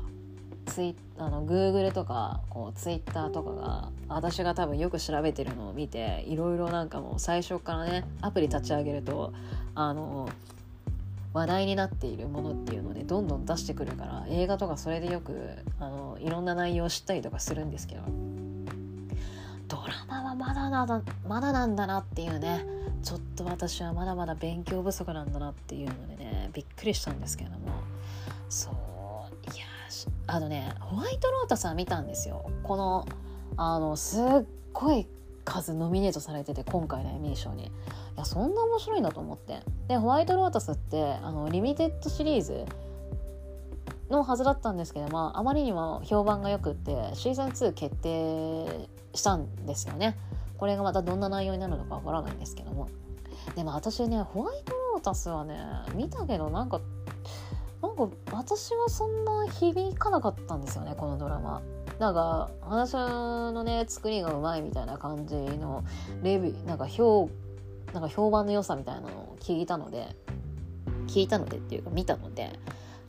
[0.66, 9.32] ツイあの Google とかこう Twitter とかが私が多分よく調べてるのを見ていろいろなんかもう最初からねアプリ立ち上げると
[9.74, 10.28] あの
[11.32, 18.02] 話題になっているものっていうのでどんどん出してくるから映画とかそれでよくあのいろんな内容を知ったりとかするんですけど。
[19.68, 22.66] ドラマはまだなだまだなんだなっていうね
[23.02, 27.72] ちょっと私はまだまだ勉強不足なんだなっていうのでねびっくりしたんですけれども。
[28.50, 28.74] そう
[29.54, 29.64] いや
[30.26, 32.50] あのねホワイトロータスは見たんですよ。
[32.62, 33.06] この
[33.56, 34.22] あのすっ
[34.74, 35.06] ごい
[35.44, 37.66] 数ノミネートされてて今回のエミー賞に。
[37.66, 37.70] い
[38.16, 39.60] やそんな面白いんだと思って。
[39.88, 42.64] でホワイトロータスってあのリミテッドシリーズ
[44.10, 50.16] のはずだったんですけどもあまりにも評判がよくってシーズン2決定したんですよね。
[50.58, 52.88] これがまたどんな内容になるのかわからないんですけども。
[53.56, 55.58] でも私ねホワイトロータスはね
[55.94, 56.80] 見たけどなんか
[57.82, 61.62] なんか私はそんな響かなかったんですよねこのドラマ。
[61.98, 65.84] なんか話のね作りがうまいみたいな感じの
[66.22, 67.30] レビューなんか評
[67.92, 70.16] なんか評判の良さみたいなのを聞いたので
[71.06, 72.58] 聞いたのでっていうか見たので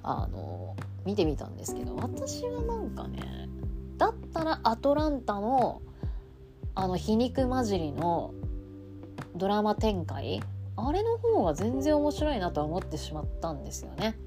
[0.03, 3.49] あの見てみたんですけど私はなんかね
[3.97, 5.81] だったらアトランタの
[6.75, 8.33] あの皮肉混じりの
[9.35, 10.41] ドラマ展開
[10.75, 14.17] あれの方が全然面白いなとは思ってしまったんですよね。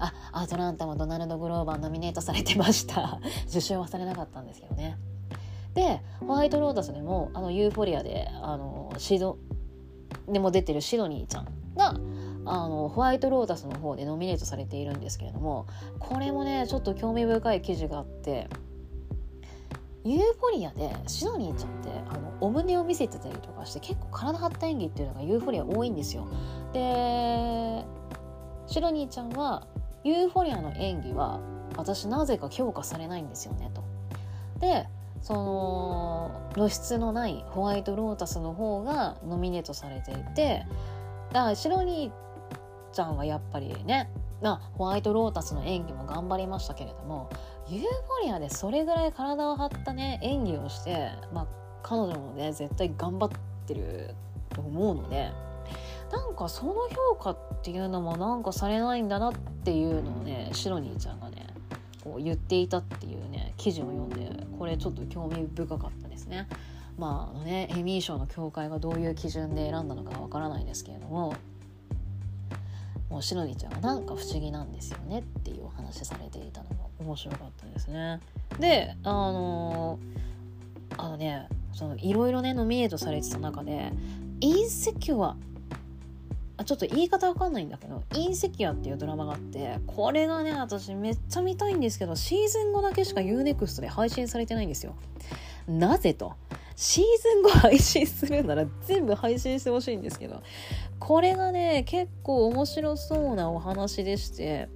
[0.00, 4.98] あアトランタもドナルド・グローバーノミネートされてました 受賞はされなかったんですけどね
[5.74, 9.38] でホワイトロータスでもあのユーフォリアであのシド
[10.28, 11.94] でも出てるシドニーちゃんが
[12.46, 15.66] あのホワイトロータスの方でノミネートされているんですけれども
[15.98, 18.48] これもねちょっと興味深い記事があって
[20.06, 26.28] ユーフォリアでシドニーちゃんってあのお胸を見せてたりとかして結構体張った演技っていうのがユーフォリア多いんですよ。
[26.72, 27.84] で
[28.66, 29.66] シドニーちゃんは
[30.04, 31.40] ユーフォリアの演技は
[31.76, 33.84] 私なぜか評価されないんですよねと。
[34.60, 34.86] で
[35.22, 40.64] その露出のないホワイトロータスの方がノミネートされていて
[41.32, 44.08] だからシドニーちゃんはやっぱりね
[44.42, 47.30] ま、ホワイトロータスの演技も頑張りましたけれども
[47.68, 51.46] ユーフォリアでそれぐらい体を張ったね演技をして、まあ、
[51.82, 53.30] 彼女もね絶対頑張っ
[53.66, 54.14] てる
[54.50, 55.30] と思うので
[56.12, 59.32] なんかその評価っていうのもなんかされないんだなっ
[59.64, 61.46] ていうのをねシロニーちゃんがね
[62.04, 66.46] こう言っていたっていうね記事を読んでこれちょっと興味深かったですね。
[66.98, 71.34] まああねエミー賞の協会がどういう基準で選んだのかわからないですけれども
[73.10, 78.20] もうシロニーちゃんはなんか不思議なんですよねっていうお話されていたのが面白かったですね。
[78.58, 81.48] であのー、あのね
[81.98, 83.92] いろいろねノミネートされてた中で
[84.40, 85.36] 「インセキュア」
[86.58, 94.94] あちょっと言い方わかんないんだけど「インセキア」っていうドラマがあってこれがね私めっちゃ見たいんですけどシーズン後だけしか UNEXT で配信されてないんですよ。
[95.68, 96.34] なぜと
[96.76, 100.42] シーズン後配信するなら全部配信してほしいんですけど
[100.98, 104.68] これがね結構面白そうなお話でして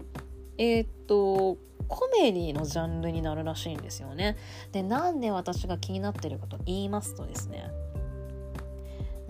[0.59, 4.37] えー、っとコメディのジャンルになるらしいんですよね。
[4.71, 7.71] でなんで私が気になってるかと言いますとですね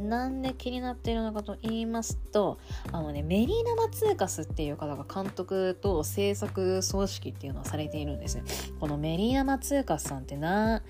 [0.00, 2.58] なんで気になっているのかと言いますと
[2.92, 8.38] あのねメリーナ・マツーカスっていう方が監督と制作総指揮っていうのをされているんです。
[8.78, 10.82] このメリーナ・マツーカスさんってな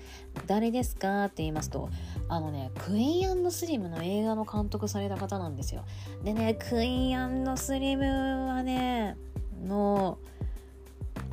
[0.47, 1.89] 誰ですかって言いますと
[2.29, 5.83] あのねクイーンスリムの映画の監督された方なんですよ。
[6.23, 9.17] でねクイーンスリムはね
[9.63, 10.17] の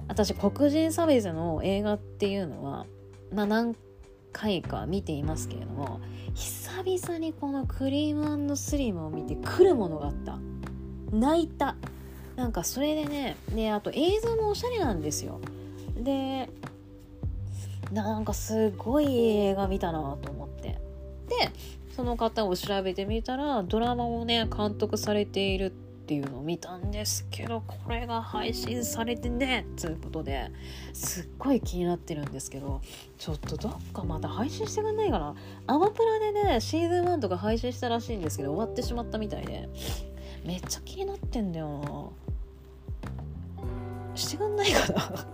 [0.09, 2.87] 私黒人差別の映画っていうのは
[3.33, 3.75] まあ何
[4.33, 6.01] 回か見ていますけれども
[6.35, 10.39] 久々にこのクリームスリムを見て来るものがあった。
[11.11, 11.77] 泣いた。
[12.37, 15.41] なんかそれでねであと映像もおしゃれなんですよ。
[15.97, 16.49] で
[17.93, 20.79] なんかすごい映画見たなと思って。
[21.29, 21.51] で
[21.97, 30.51] その方を調べてみたらドラマをね監督されているってていうのを見たんですけどこれが配信されてねということで
[30.95, 32.81] すっごい気になってるんですけど
[33.19, 35.35] ちょっとどっかまた配信してくんないかな？
[35.67, 39.69] アマプラでねシーズン1とか配信したらしいんですけど終わってしまったみたいで
[40.47, 43.69] めっちゃ気になってんだよな。
[44.15, 45.27] してくんないかな？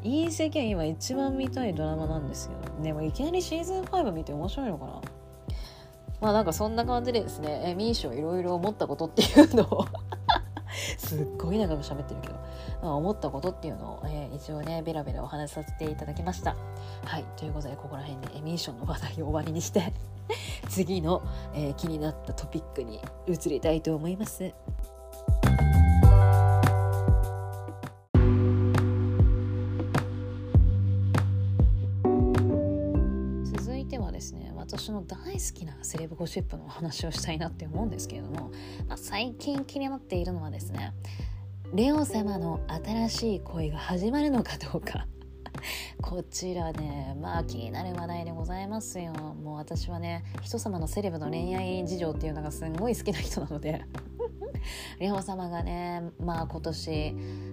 [0.02, 2.52] 隕石は今一番見たいドラマなんですよ
[2.82, 5.00] でもいきなりシーズン5見て面白いのかな？
[6.20, 9.86] まあなんかそんな感じでですね、えミーショいろいろ思ったことっていうのを。
[10.98, 12.34] すっごい長く喋ってるけど、
[12.82, 16.54] まあ、思ったことっていうのを、えー、一応ねベラベラお話しさせていただきました。
[17.04, 17.24] はい。
[17.36, 19.92] ということでここら辺でエミー賞の話題を終わりにして
[20.68, 21.22] 次の、
[21.54, 24.52] えー、気になったトピックに移りたいと思います。
[34.78, 38.52] 私の大好きなセレブゴシップのお話をしたいなって思うんですけれども、
[38.86, 40.92] まあ、最近気になっているのはですね
[41.74, 45.08] レオ様の新しい恋が始まるのかどうか。
[46.00, 49.12] こちらねまあ気になる話題でございますよ。
[49.12, 53.84] もう私はね人様のセレブの恋愛事情っていうのがすんごい好きな人なので。
[54.98, 56.90] レオ様がねまあ今年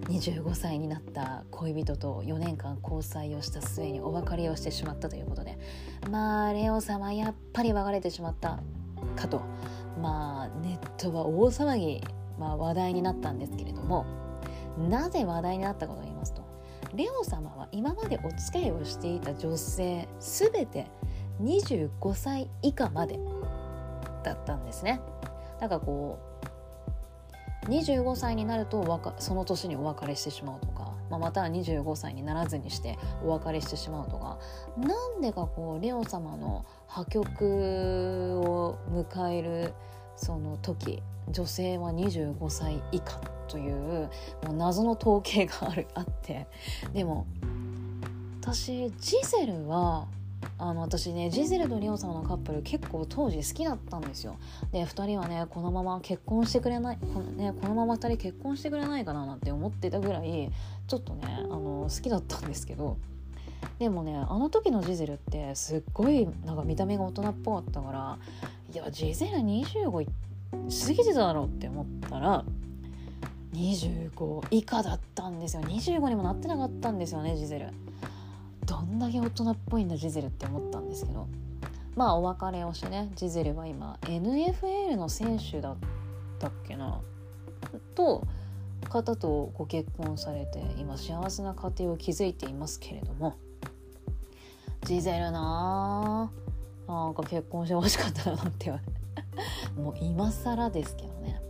[0.08, 5.58] 25歳になった恋人と4年間交際をした末にお別れをしてしまったということで
[6.10, 8.60] まあレオ様やっぱり別れてしまった
[9.14, 9.42] かと。
[10.00, 12.02] まあネットは大騒ぎ、
[12.38, 14.04] まあ、話題になったんですけれども
[14.90, 16.44] なぜ話題になったかと言いますと
[16.94, 20.86] レオ様は今までお付き合いをしていた女性全て
[21.42, 23.18] 25歳以下まで
[24.22, 25.00] だったんですね。
[25.60, 26.35] だからこう
[27.68, 34.38] 25歳になるとその年にお別れしてしまうとか、まあ、または25歳にならずにしてお別れしてしまうとか
[34.76, 39.74] なんでかこうレオ様の破局を迎える
[40.16, 44.10] その時女性は25歳以下という
[44.44, 46.46] もう謎の統計があるあって。
[46.92, 47.26] でも
[48.40, 50.06] 私ジゼルは
[50.58, 54.36] あの私ねジゼルとリオ様のカップル結構当時好きだったんですよ。
[54.72, 60.50] で2人はねこのまま結婚してくれないこの,、ね、このまま2人結婚してくれないかななんて思ってたぐらい
[60.86, 62.96] ちょっとねあの好きだったんですけど。
[63.78, 68.18] でもねあの時のジゼルってすっごいなんか見た目が大人っぽかったから
[68.72, 70.06] いやジゼル25
[70.52, 72.44] 過ぎてただろうって思ったら
[73.52, 75.62] 25以下だったんですよ。
[75.62, 77.68] 25にもなってなかったんですよねジゼル。
[78.96, 81.28] んだけ大人っぽいんだジゼルって思ったんですけど。
[81.94, 85.76] まあお別れをしてねジゼルは今 NFL の選手だっ
[86.38, 87.00] たっけな。
[87.94, 88.22] と
[88.88, 93.36] 方とご結婚されて今幸せな家庭を築いていますけれども。
[94.82, 96.30] ジゼルな
[96.88, 96.92] あ。
[96.92, 98.70] なんか結婚してほしかったなって
[99.76, 101.40] もう今更ですけどね。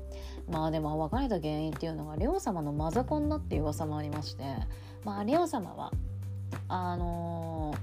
[0.49, 4.45] まあでも別れた原因っていうのがレオ様のマザコンだっていう噂もありまして。
[5.05, 5.93] まあレオ様は
[6.69, 7.75] あの、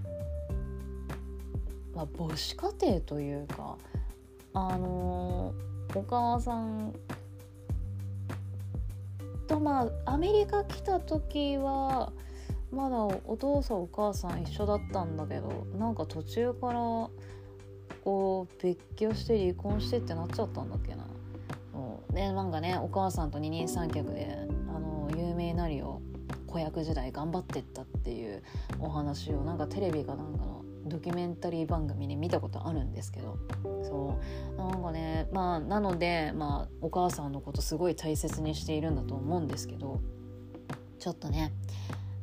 [1.95, 3.77] まあ、母子家庭というか
[4.53, 5.53] あの、
[5.95, 6.93] お母さん
[9.47, 12.11] とまあアメリカ来た時は
[12.71, 16.79] まだお父さんお母さん一緒だったんだけどなんか途中から
[18.03, 21.05] こう別居して離婚してってなっちゃったんだっけな。
[22.11, 24.37] でなんかねお母さんと二人三脚で
[24.69, 25.99] あの有名なりを
[26.53, 28.43] 子役時代頑張ってったっていう
[28.79, 33.39] お話をなんかテレビかなんかのドキュメンタリー番組に見たことあるんですけど
[33.83, 34.19] そ
[34.53, 39.99] うなんかねまあなのでまあお母さんのことすごい大切にしているんだと思うんですけど
[40.99, 41.53] ちょっとね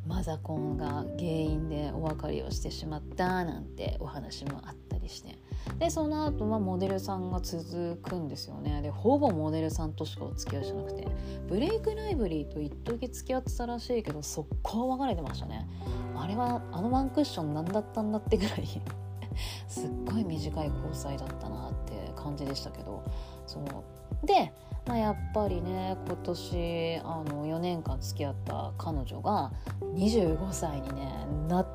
[0.06, 5.38] マザコンが原因でお別れをしてしまったなんてお話もあったりして
[5.78, 8.82] でその後はモデルさんが続くんですよね。
[8.82, 11.06] でほぼモデルさんとしかお付き合いしなくて。
[11.48, 15.68] ブレイクライブリーと一時付き合ってたらしいけど速攻別れてましたね。
[16.14, 18.66] あれはあのワンクッション何だったんだってぐらい
[19.66, 23.02] すっごい短い交際だったなって感じでしたけど。
[23.46, 24.26] そう。
[24.26, 24.52] で
[24.86, 29.52] まあ、やっぱりね今年あの4年間付き合った彼女が
[29.94, 31.68] 25歳に、ね、なっ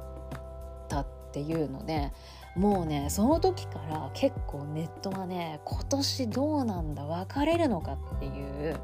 [0.89, 2.11] たっていうので
[2.55, 8.79] もうねその時から結構ネットがね今年どうなんだ別れるのかっていう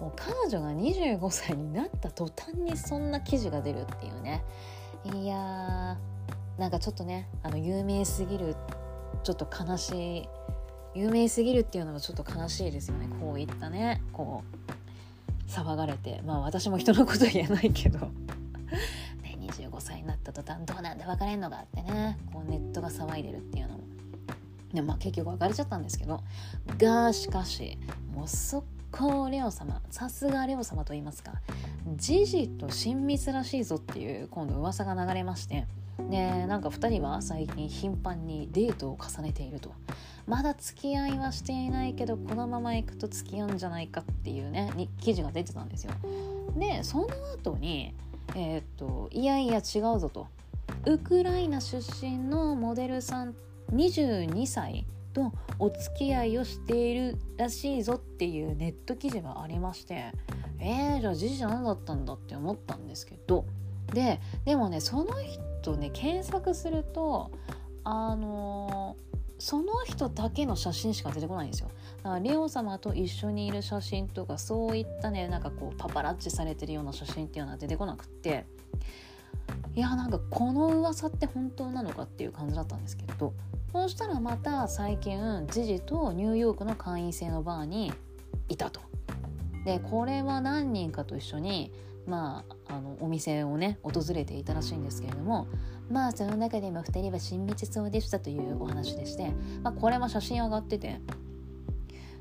[0.00, 4.44] もう彼女が25歳になった途端にそんな記事が出るっていうね。
[5.04, 8.56] いやーなんかちょっとねあの有名すぎる
[9.24, 10.28] ちょっと悲しい
[10.94, 13.08] 有名すぎるっていうのはちょっと悲しいですよね。
[13.20, 14.02] こういったね。
[14.12, 16.20] こう騒がれて。
[16.26, 18.10] まあ私も人のこと言えないけど。
[20.02, 23.80] になった途端どうなんで別れんのかってねこうネットが騒いでるっていうのも
[24.72, 26.20] でまあ結局別れちゃったんですけど
[26.78, 27.78] がしかし
[28.14, 31.32] もう速攻レオ様さすがレオ様と言いますか
[31.96, 35.66] ジジと親密らしいぞっていう今度噂が流れまして
[36.10, 39.72] でなんか2人は最近頻繁にデートを重ねていると
[40.26, 45.92] まだ付き合いはしていないけどこのまま行くと付き合うんじゃないかっていうねに記事が出てたんですよ。
[46.56, 47.08] でその
[47.42, 47.94] 後に
[48.34, 50.26] え、っといやいや違うぞと。
[50.86, 53.34] ウクライナ出身のモデルさん
[53.72, 60.12] 22歳とお付き合いをしているらしいぞっていうネット記事がありまして。
[60.64, 63.44] えー、じゃあ事実何だったんだって思ったんですけど。
[63.92, 65.12] ででもねその
[65.62, 67.30] 人ね検索すると
[67.84, 69.11] あのー
[69.42, 71.70] その人だけの写真しか出てこないんですよ。
[72.04, 78.46] だからレオ様と一緒にいる写真とかそういったねなんかこうパパラッチされてるような写真っていうのは出てこなくって
[79.74, 83.34] いやなんかこの噂って本当なのかっていう感じだったんですけど
[83.72, 85.18] そうしたらまた最近
[85.50, 87.92] ジジとニューヨークの会員制のバーに
[88.48, 88.80] いたと。
[89.64, 91.72] でこれは何人かと一緒に
[92.06, 95.46] まあ、あのお店をね訪れていたらしいんですけれども
[95.92, 99.32] まあその中でも2人は親密そうでしたというお話でして、
[99.62, 101.00] まあ、これも写真上がってて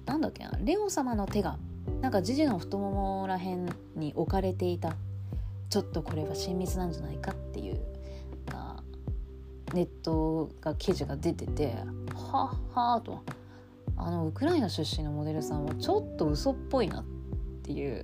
[0.05, 1.57] なんだっけなレオ様の手が
[2.01, 4.95] なんかジジの太ももらへんに置かれていた
[5.69, 7.81] ちょっとこれは親密なんじゃないかっていう
[9.73, 11.75] ネットが記事が出てて
[12.13, 13.23] はっはーと。
[13.97, 17.03] あのウクライナ出身のモデルさんはちょっと嘘っぽいなっ
[17.61, 18.03] ていう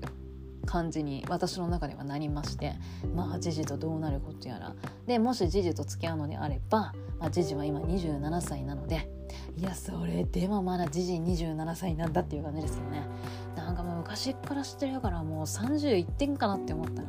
[0.68, 2.76] 感じに私の中ではなりまして
[3.15, 4.76] まあジジとどうなることやら。
[5.07, 9.09] でもしジジと付き合うのであれば、まあ、ジジは今27歳なので
[9.57, 13.07] いやそれでもまだジジ27歳なんだっていう感じですよね。
[13.55, 17.07] なんかもう昔から知ってるからもう31点かなって思ったら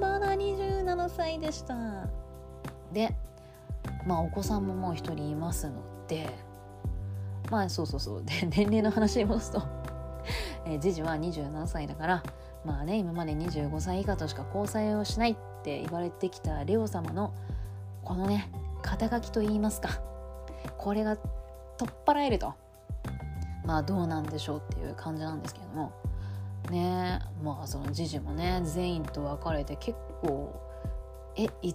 [0.00, 1.76] まだ27歳でした。
[2.92, 3.14] で
[4.06, 6.28] まあお子さんももう一人いますので
[7.50, 8.24] まあそうそうそう。
[8.24, 9.62] で年齢の話に戻すと
[10.68, 12.22] えー、ジジは27歳だから
[12.64, 17.32] まあね今まで25歳以下としか交際をしないって言われてきたレオ様の
[18.04, 18.50] このね
[18.82, 20.00] 肩書きといいますか
[20.76, 22.54] これが取っ払えると。
[23.64, 25.92] まあどうなんでしょうっていう感じなんですけれども。
[26.70, 30.60] ねまあそのジジもね全員と別れて結構
[31.36, 31.74] え1年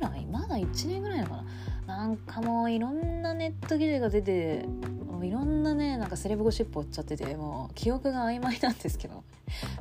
[0.00, 0.26] ぐらい？
[0.26, 1.44] まだ1年ぐらいのか
[1.86, 1.96] な？
[1.96, 4.66] なんかもういろんなネット記事が出て
[5.08, 9.24] もういろんなねなんかセレブゴシップ追っちゃっててもう記憶が曖昧なんですけど。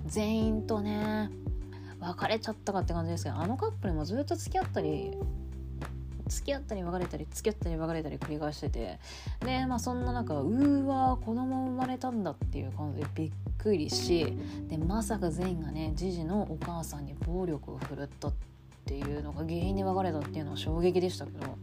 [0.05, 1.29] 全員とね
[1.99, 5.17] 別れちゃったかって感じですけどあのカップルもずっと付き合ったり
[6.27, 8.99] 付き合ったり別れたり付き合ったり別れたり繰り返してて
[9.45, 14.35] でまあそんな中うーわ子供生まれたんだっていう感じでびっくりし
[14.67, 18.33] でまさか全員がねじじのお母さんに暴力を振るったっ
[18.85, 21.57] ていうのが原因で別れたっていうのは衝撃でしたけど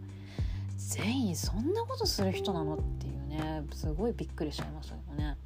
[0.77, 5.37] 全員そんなことする人なのっていうねすごいびっくりしちゃいましたけどね。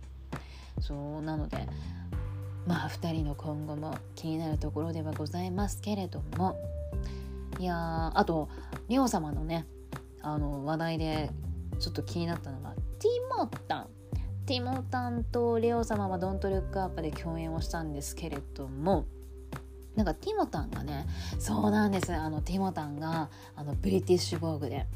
[0.81, 1.67] そうなので
[2.67, 6.57] まあ2人の今後も気になるところではございますけれども。
[7.59, 8.51] いやあと
[8.89, 9.67] リオ様のね
[10.21, 11.31] あの話題で
[11.79, 13.87] ちょっと気になったのがティモタン。
[14.45, 19.07] ティモタンとレオ様はドントルックアップで共演をしたんですけれども。
[19.95, 21.07] なんかティモタンがね
[21.39, 22.13] そうなんです。
[22.13, 24.87] あのティモタンがあのブリティッシュボーグで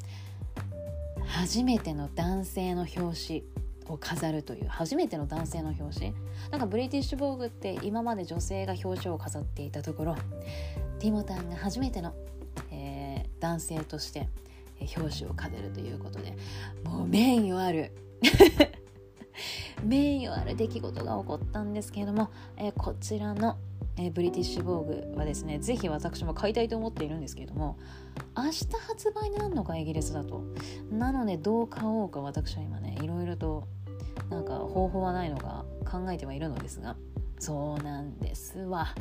[1.27, 3.45] 初めての男性の表紙
[3.93, 6.15] を飾るという初めての男性の表紙。
[6.51, 10.17] なんかブリティッシュ・ボーグって今まで女性が表紙を飾っていたところ
[10.99, 12.15] ティモタンが初めての、
[12.71, 14.29] えー、男性として
[14.97, 16.37] 表紙を飾るということで
[16.85, 17.93] もう名誉ある。
[19.83, 22.29] 名誉ある出来事が起こったんですけれども、
[22.59, 23.57] えー、こちらの、
[23.97, 27.79] えー、ブリティッシュ・ボーグはですね是非私も買いたいと思っているんですけれども
[28.37, 30.43] 明日発売になるのかイギリスだと。
[30.91, 33.67] なのでどう買おうか私は今ねいろいろと
[34.31, 36.97] なんか方法はないのか考えてはいるのですが
[37.41, 38.95] そうなんですわ。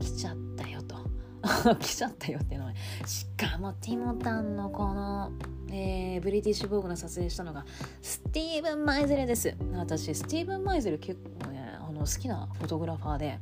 [0.00, 0.96] 来ちゃったよと。
[1.78, 2.72] 来ちゃったよっていうのは
[3.06, 5.30] しかもティモタンのこの、
[5.70, 7.66] えー、ブリティッシュ・ボーグの撮影したのが
[8.00, 9.54] スティーブン・マイゼルです。
[9.74, 13.38] 私スティーブン・マイゼル結構ねあの好きなフォトグラファーで。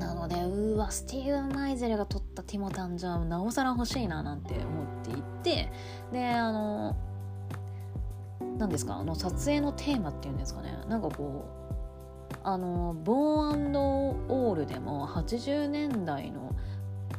[0.00, 5.72] なのでうわスティーブン・マイゼルが撮ったティモタンじゃなおさら欲しいななんて思っていて。
[6.12, 6.96] であの
[8.58, 8.96] 何ですか？
[8.96, 10.78] あの撮影のテーマっていうんですかね？
[10.88, 11.44] なんかこ
[12.32, 13.74] うあのボーン
[14.28, 16.54] オールでも80年代の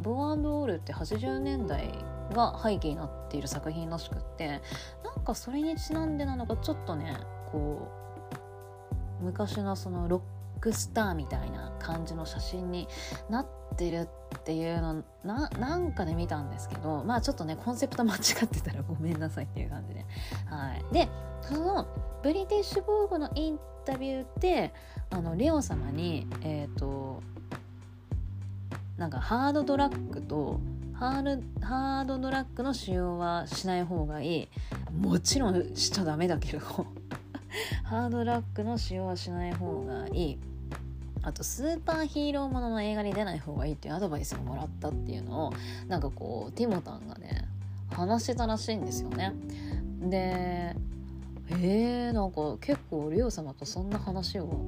[0.02, 1.90] ボーンオールって80年代
[2.34, 4.62] が背景になっている作品らしくって
[5.04, 7.16] なんかそれにちなんでなのかちょっとね
[7.52, 7.88] こ
[9.22, 10.22] う昔のそのロッ
[10.66, 12.88] クスターみたいな感じの写真に
[13.30, 13.48] なっ
[13.78, 14.10] てる
[14.40, 20.04] っていうのなんかで見たんですけどまあちょっとねコンセプト間違ってたらごめんなさいっていう感じで。
[20.50, 20.84] はい。
[20.92, 21.08] で
[21.44, 21.86] その
[22.24, 24.74] ブリティッシュ・ボーグのインタビューで
[25.12, 27.22] あのレオ様にえっ、ー、と
[28.98, 30.60] なんかハードドラッグと
[30.96, 34.48] ハードハードドラッグの使用はしない方がいい。
[35.00, 36.60] もちろんしちゃダメだけど。
[37.86, 40.55] ハードドラッグの使用はしない方がいい。
[41.26, 45.54] あとスーパーヒーローものの映画に出ない方がいいっていうアドバイスをもらったっていうのを
[45.88, 47.48] なんかこうティモタンがね
[47.90, 49.34] 話してたらしいんですよね。
[50.02, 50.76] で
[51.50, 54.66] えー、なんか結構リオ様とそんな話を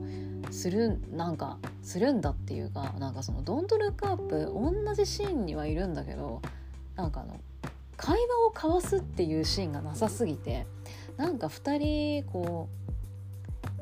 [0.51, 6.41] するなんかするんだっていうかなんかその「ドントルックアップ同じシーンにはいるんだけど
[6.95, 7.39] なんかあの
[7.97, 10.65] 会話を交わすっていうシーンがなさすぎて
[11.17, 12.86] なんか2人こう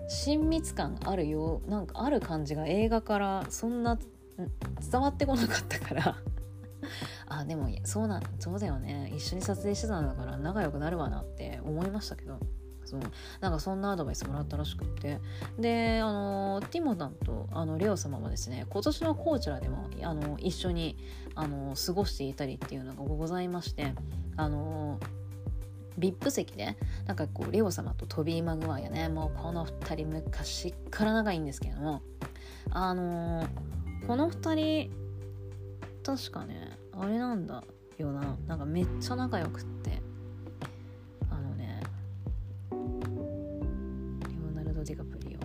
[0.07, 3.97] 親密感あるよなんかある感じが映画からそんな
[4.91, 6.17] 伝わってこなかったから。
[7.27, 9.11] あでもそうなんそうだよね。
[9.15, 12.39] 一緒に撮影してたんだから仲良くなるわなって思いましたけど。
[12.85, 12.99] そう
[13.41, 15.19] なんかそんなアドバイスもらったらしくって。
[15.57, 20.95] であのティモタンとあのレオ様はですね今年のコーチェラでもあの一緒に
[21.33, 23.93] あの過ごしていたりっていうのがございまして
[24.37, 24.99] あの
[25.97, 29.09] VIP 席でなんかこうレオ様とトビー・マグワイアね。
[29.09, 32.01] もうこの2人昔から仲いいんですけども。
[32.71, 33.45] あの
[34.07, 34.91] この2人
[36.03, 37.63] 確かねあれなんだ
[37.97, 38.35] よな。
[38.47, 40.01] なんかめっちゃ仲良くって。
[41.29, 41.79] あのね
[42.71, 45.39] レオナルドディカプリオ。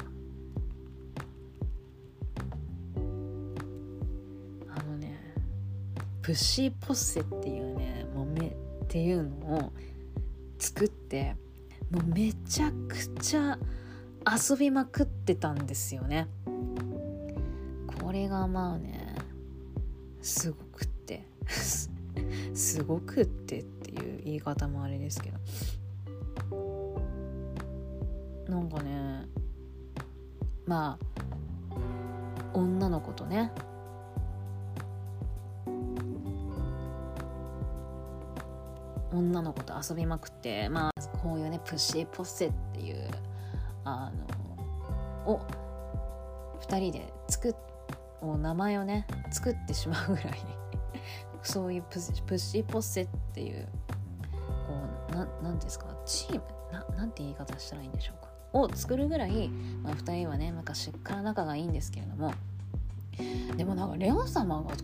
[4.72, 5.18] あのね
[6.22, 8.52] プッシーポッセっていうね豆っ
[8.88, 9.36] ていうの
[9.66, 9.72] を
[10.60, 11.36] 作って
[11.90, 13.58] もうめちゃくちゃ
[14.24, 16.28] 遊びまくってたんですよね。
[18.00, 19.16] これがまあね
[20.20, 21.26] すごくって
[22.54, 25.38] すごくってっていう言い方もあれですけど。
[28.48, 29.26] なんかね
[30.66, 31.76] まあ
[32.52, 33.52] 女の子とね
[39.12, 43.10] 女の子と遊びまくってまあこういうねプシーポッセっていう
[43.84, 44.10] あ
[45.26, 45.40] のを
[46.60, 47.54] 2人で作っ
[48.38, 50.34] 名前をね作ってしまうぐらい
[51.42, 53.66] そういうププッシーポッセっていう
[54.68, 54.74] こ
[55.10, 62.32] うななんですかチームななんて言い方したらいいんでしょうかを作るぐらい、まあ、2人はね昔から仲がいいんですけれども
[63.56, 64.74] でもなんかレオ様がコ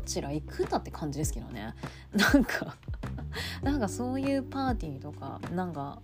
[0.00, 1.74] ーチら行くんだって感じですけどね。
[2.12, 2.76] なんか
[3.62, 5.98] なんかそういうパーティーとかなんか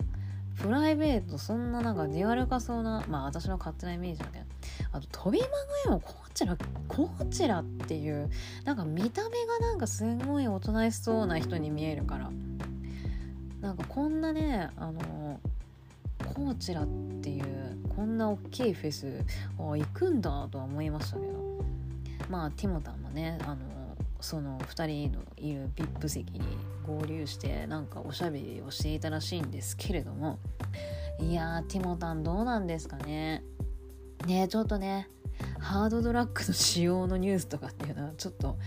[0.61, 4.45] プライベートそんななんか出歩かそうなまあ私の勝手なイメージだけど
[4.91, 5.51] あと飛びまぐ
[5.89, 6.57] れもコーチラ
[6.87, 8.29] コーチラっていう
[8.63, 12.29] なんか見た目がなんかすごいおとなしそうな人に見えるから
[13.61, 15.39] なんかこんなねあの
[16.33, 16.87] コーチラっ
[17.21, 19.23] ていうこんな大きいフェス
[19.57, 21.63] 行くんだとは思いましたけど
[22.29, 23.80] まあティモタンもねあの
[24.21, 26.41] その2人のいる VIP 席に
[26.85, 30.39] 合流してなんかおしゃべりをしていたらしいんですけれども。
[31.19, 33.43] いやティモタンどうなんですかね。
[34.25, 35.09] ねちょっとね
[35.59, 38.57] ハードドラッグの使用のニュースとかっていうのはちょっと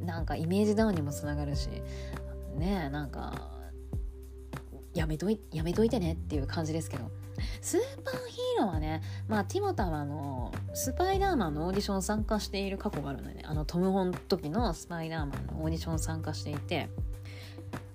[0.00, 1.68] なんかイメージダウンにもつながるし。
[2.56, 3.50] ねなんか
[4.94, 7.10] やめといやめといてねっていう感じですけど。
[7.60, 16.88] スーパーヒーローはねまあティモタはあのスパイダーマンのオーディション参加している過去があるので、ね、あのトム・ホン時のスパイダーマンのオーディション参加していて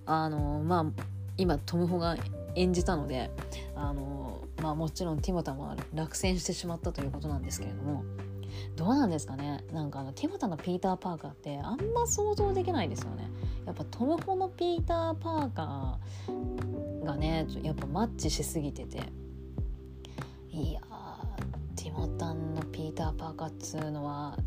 [0.06, 1.04] あのまあ
[1.38, 2.18] 今トム・ホが
[2.56, 3.32] 演じたので
[3.76, 8.04] あのまあもちろんティモタも落選してしまったということなんですけれども
[8.76, 9.64] どうなんですかね？
[9.72, 13.30] なんかあのティモタのピーター・パーカーってあんま想像できないですよね。
[13.66, 19.04] やっぱトム・ホのピーター・パーカーがねやっぱマッチしすぎてて。
[20.60, 20.82] いや
[21.78, 24.38] ティモタンのピーター・パーカーっつうのは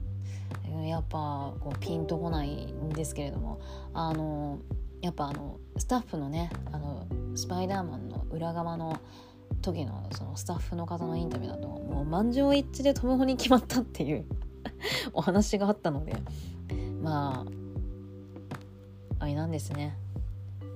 [0.85, 3.61] やっぱこうピンとこないんですけれども
[3.95, 4.59] あの
[5.01, 9.01] やっぱあのスタッフのねあのスパイダーマンの裏側の
[9.63, 14.27] 時のそのスタッフの方のインタビューだともう満場一致でトム・ホに決まったっていう
[15.15, 16.15] お話があったので
[17.03, 17.47] ま
[19.19, 19.97] ああれなんですね。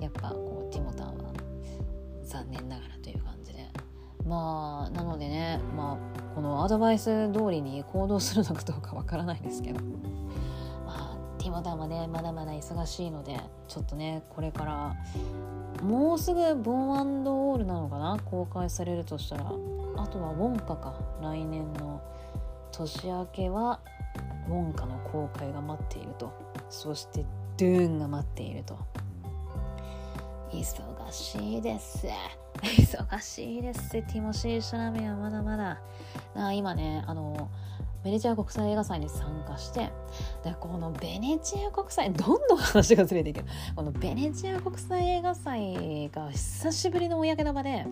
[0.01, 1.33] やっぱこうティモタンは
[2.23, 3.36] 残念ながらという感じで
[4.27, 9.81] まあなのでねまあこのアドバイス通りに行動するのかどうかわからないですけど。
[10.85, 14.97] まあティモタンはねまだまだ忙しいのでちょっとねこれから
[15.83, 18.19] もうすぐボンオールなのかな？
[18.25, 19.53] 公開されるとしたら。
[19.99, 20.95] あとはウォンカか。
[21.23, 22.03] 来年の
[22.73, 23.81] 年明けは
[24.49, 26.33] ウォンカの公開が待っていると。
[26.69, 27.25] そして
[27.57, 28.77] ドゥーンが待っていると。
[30.51, 32.07] 忙しいです。
[32.63, 33.91] 忙しいです。
[33.91, 35.81] ティモシー・シャラメはまだまだ。
[36.35, 37.51] あ今ねあの
[38.05, 39.91] ベネチア国際映画祭に参加して
[40.45, 47.85] でこのベネチア国際どんどん話がずれていけるこのベネチア国際映画祭が久しぶりの公の場で。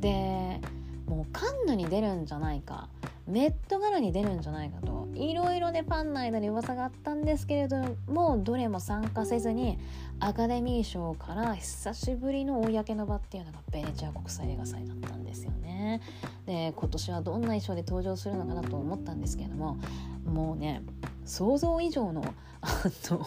[0.00, 0.60] で
[1.06, 2.88] もうカンヌに出るんじゃないか
[3.26, 9.78] メットガラに出るんじゃないかといろいろでファンの間に噂があったんですけれどもどれも参加せずに
[10.20, 16.00] アカデミー賞から久しぶりの公の場っていうのがベネチア国際映画祭だったんですよね。
[16.46, 19.78] で今年はどんな衣装で登場するのかなと思ったんですけれども
[20.26, 20.82] もうね
[21.24, 22.22] 想像以上の
[22.60, 23.26] あの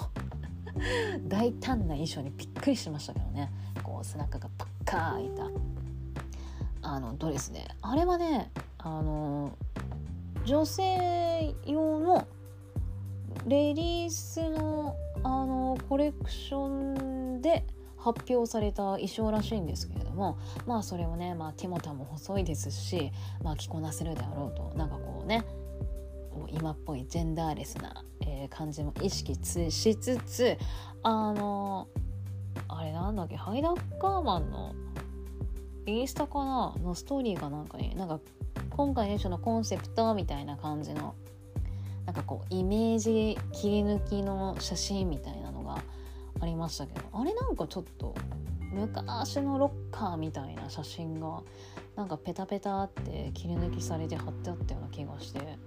[1.27, 3.51] 大胆な衣装にびっくりしましたけどね
[3.83, 5.43] こう背中がパッカー開いた
[6.87, 9.51] あのドレスであれはねあの
[10.45, 12.25] 女性用の
[13.45, 17.65] レディースのあのコレクションで
[17.97, 23.11] 発表された衣装らしいんですけれどもまあそれをね、まあ、ティモタも細いですし、
[23.43, 25.45] まあ、着こなせるであろうとなんかこうね
[26.49, 29.35] 今っぽいジェンダーレスな、えー、感じも意識
[29.71, 30.57] しつつ
[31.03, 31.89] あの
[32.69, 34.73] あれなんだっけハイダッカーマンの
[35.87, 38.19] インスタかなのストーリーかなんかになんか
[38.69, 41.15] 今回ねそのコンセプトみたいな感じの
[42.05, 45.81] なんかこうイメージ切り抜きの写真みたいなのが
[46.39, 48.15] ありましたけどあれなんかちょっと
[48.71, 51.41] 昔のロッカーみたいな写真が
[51.95, 55.57] なんかペタペタって切り抜きされて貼ってあったような気がして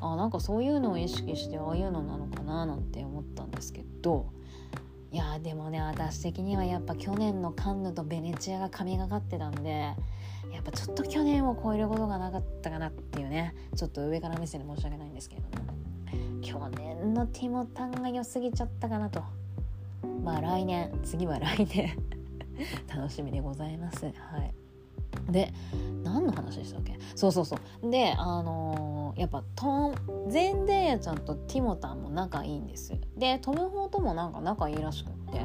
[0.00, 4.26] あなんかそういうのを意識してああいうのなのかななんて思ったんですけど
[5.14, 9.94] いやでもね私的にはやっぱ去年のカンヌとベネチアが神がかってたんでや
[10.58, 15.64] っぱちょっと去年を超えることがなかったかなっていうねちょっと上から目線で申し訳ないんですけれども。
[16.42, 19.22] 去年のティモタンが良すぎちゃったかなと。
[20.22, 21.96] まあ来年次は来年。
[22.94, 24.04] 楽しみでございます。
[24.04, 24.63] はい。
[25.30, 25.52] で
[26.02, 26.98] 何の話でしたっけ？
[27.14, 27.90] そうそうそう。
[27.90, 29.94] であのー、やっぱトン
[30.28, 35.40] ゼンデーヤちゃんとティモタンも仲いいんですでトム・ホーともなんか仲いいらしくって。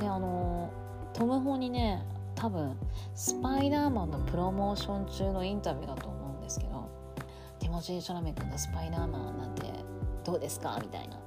[0.00, 2.02] であのー、トム・ホーにね
[2.34, 2.76] 多分
[3.14, 6.88] スパイダーマンのプロモーション中のインタビューだと思うんですけど
[7.58, 9.64] ティモシー・シャラメ君のスパイダーマンなんて
[10.24, 10.78] どうですか？
[10.80, 11.18] みたいな。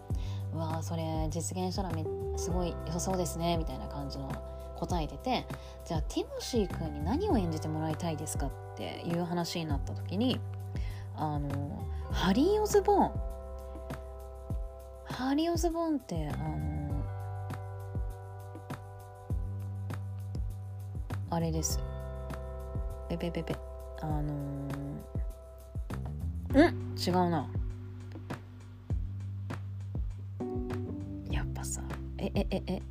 [0.54, 2.06] うわそれ実現したらめ
[2.38, 4.30] すごい良さそうですねみたいな感じの
[4.82, 5.46] 答えてて
[5.86, 10.40] じゃあティモシー君に何を演じてもらいたいですかっていう話になった時に
[11.16, 13.12] あのハリー・オズボーン。
[15.06, 17.04] ハリー・オズボーンってあの
[21.30, 21.80] あれです。
[23.08, 23.56] ペペペペ。
[24.02, 27.48] あのー、ん違うな。
[31.30, 31.82] やっぱさ
[32.18, 32.82] ええええ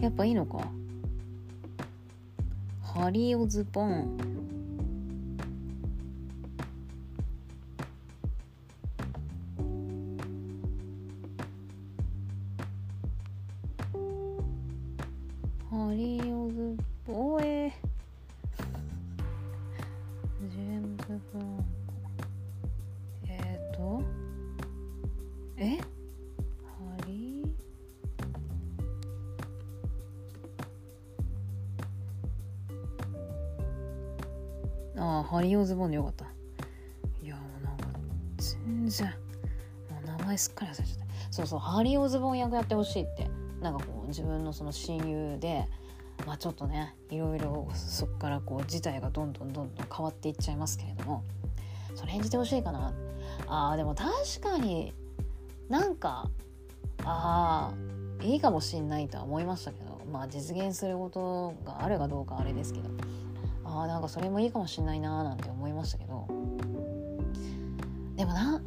[0.00, 0.58] やっぱいいのか。
[2.82, 4.49] ハリオズボン。
[35.80, 36.26] ボンでよかった。
[37.22, 37.86] いやもうなんか
[38.38, 39.06] 全然
[39.90, 41.04] もう名前すっかり忘れちゃった。
[41.32, 43.28] そうそうハリー・オズボン役やってほしいって。
[43.60, 45.66] なんかこう自分のその親友で
[46.26, 51.24] まあちょっとねいろいろそこからこう事態がどんどんどんどん変わっていっちゃいますけれども
[51.94, 52.94] それ演じてほしいかな。
[53.46, 54.10] あーでも確
[54.40, 54.94] かに
[55.68, 56.30] なんか
[57.04, 57.74] あ
[58.20, 62.88] あいいかもしんないとは思いましたけどまあ実現することがあるかどうかあれですけど。
[63.72, 66.26] あなんかそれもいいかもしんないなーなんて思いましたけど。
[68.16, 68.60] でもな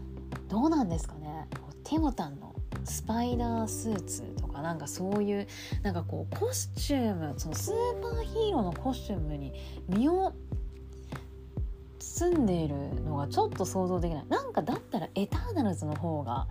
[0.49, 1.47] どうなんですかね。
[1.83, 5.47] ティモタンのスパイダースーツとかなんかそういう
[5.83, 9.53] なんかこうコスチュームそのスーパーヒーローのコスチュームに
[9.87, 10.33] 身を
[11.99, 14.25] 包んでいるのがちょっと想像できない。
[14.27, 16.47] なんかだったらエターナルズの方が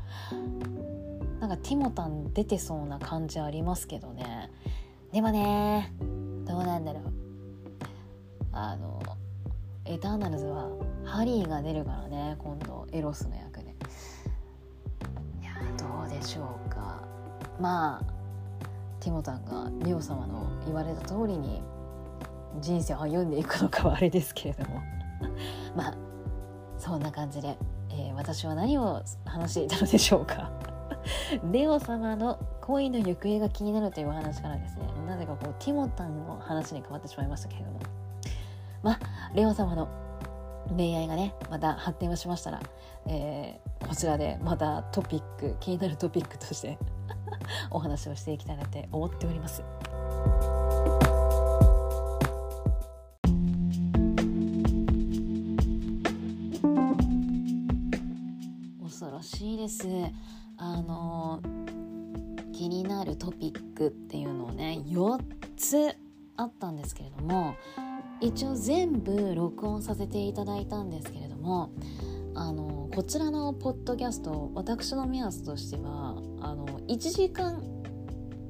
[1.41, 4.51] なんかティモタン出てそうな感じありますけどね。
[5.13, 5.93] でもね
[6.45, 7.12] どうなんだろう。
[9.85, 10.71] エターナルズは
[11.05, 13.75] ハリーが出るからね今度エロスの役で。
[15.41, 17.03] いやどうでしょうか。
[17.61, 18.03] まあ
[19.01, 21.63] ティモタンがリオ様の言われた通りに
[22.61, 24.81] 人生を歩んでいくのかはあれですけれども。
[25.75, 25.95] まあ
[26.79, 27.57] そんな感じで、
[27.91, 30.51] えー、私は何を話していたのでしょうか。
[31.51, 34.85] レオ様の恋の行方が気になるというお話からですね。
[35.07, 37.81] なぜかこうティモタンの話に変わってしまいましたけれども。
[38.83, 38.99] まあ
[39.35, 39.89] レオ様の
[40.77, 42.61] 恋愛がねまた発展をしましたら、
[43.07, 46.79] えー、こちらでまたトピック気になるトピックとして
[47.71, 49.63] お話をしていきたいなって思っております。
[58.83, 59.87] 恐ろしいです
[60.59, 61.41] あの
[62.53, 65.21] 気になるトピックっていうのをね4
[65.57, 65.97] つ
[66.37, 67.57] あったんですけれども
[68.23, 71.73] 一応全部録音させていただいたんですけれども
[72.35, 77.61] あのこちらのポッドキャスト私の目安としてはあの1時間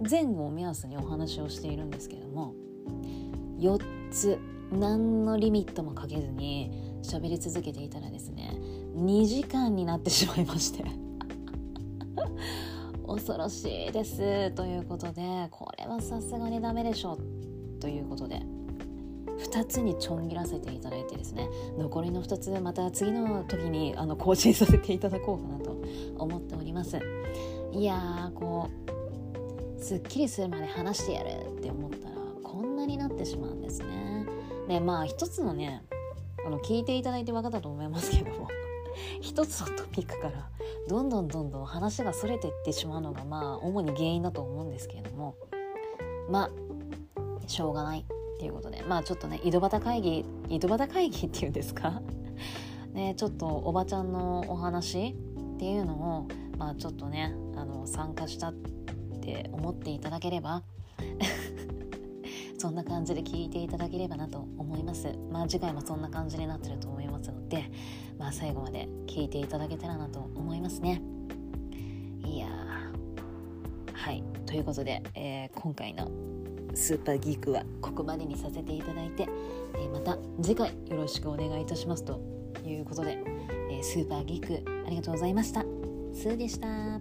[0.08, 2.54] 前後を目安にお話をしているんですけれども
[3.58, 4.38] 4つ
[4.70, 6.70] 何のリミットもかけずに
[7.02, 8.54] 喋り続けていたらですね
[8.94, 10.84] 2時間になってしまいまして。
[13.06, 14.52] 恐ろしいです。
[14.52, 17.18] ということでこれはさすがにダメでしょ
[17.80, 18.61] ということで。
[19.52, 21.46] 2つにちょん切らせていただいてですね
[21.76, 25.76] 残りの2つまた次の時にあの更新させていただこうかなと
[26.16, 26.98] 思っております。
[27.72, 28.70] いやーこ
[29.76, 34.26] うすっきりするまで話してやるって思ったらこんなになってしまうんですね。
[34.68, 35.82] でまあ一つのね
[36.46, 38.48] あの聞いていただいて分かったと思いますけども
[39.20, 40.48] 一つのトピックから
[40.88, 45.34] どんどんどんどん話がそれていってしまうのがまあ主に原因だと思うんですけれども
[46.30, 46.50] まあ
[47.46, 48.06] しょうがない。
[48.42, 52.02] っていうことでまあちょっとね井戸端会議井戸端会議っていうんですか？
[52.92, 56.26] ねちょっとおばちゃんのお話っていうのを
[56.58, 58.54] まあちょっとねあの参加したっ
[59.20, 60.64] て思っていただければ
[62.58, 65.16] そんな感じで聞いていただければなと思います。
[65.30, 67.70] まあ次回もそんな感じになってると思いますので
[68.18, 71.00] まあ最後まで聞いていただけたらなと思いますね。
[72.24, 72.48] いや
[73.92, 74.24] はい。
[74.46, 76.10] ということで、えー、今回の
[76.74, 79.28] スーパーギークはここまでにさせていただいて、
[79.74, 82.20] えー、また次回よろしくお願いいたしますと
[82.64, 83.18] いうことで、
[83.70, 85.64] えー、スーパーギークありがとうございました。
[86.14, 86.98] スーでした。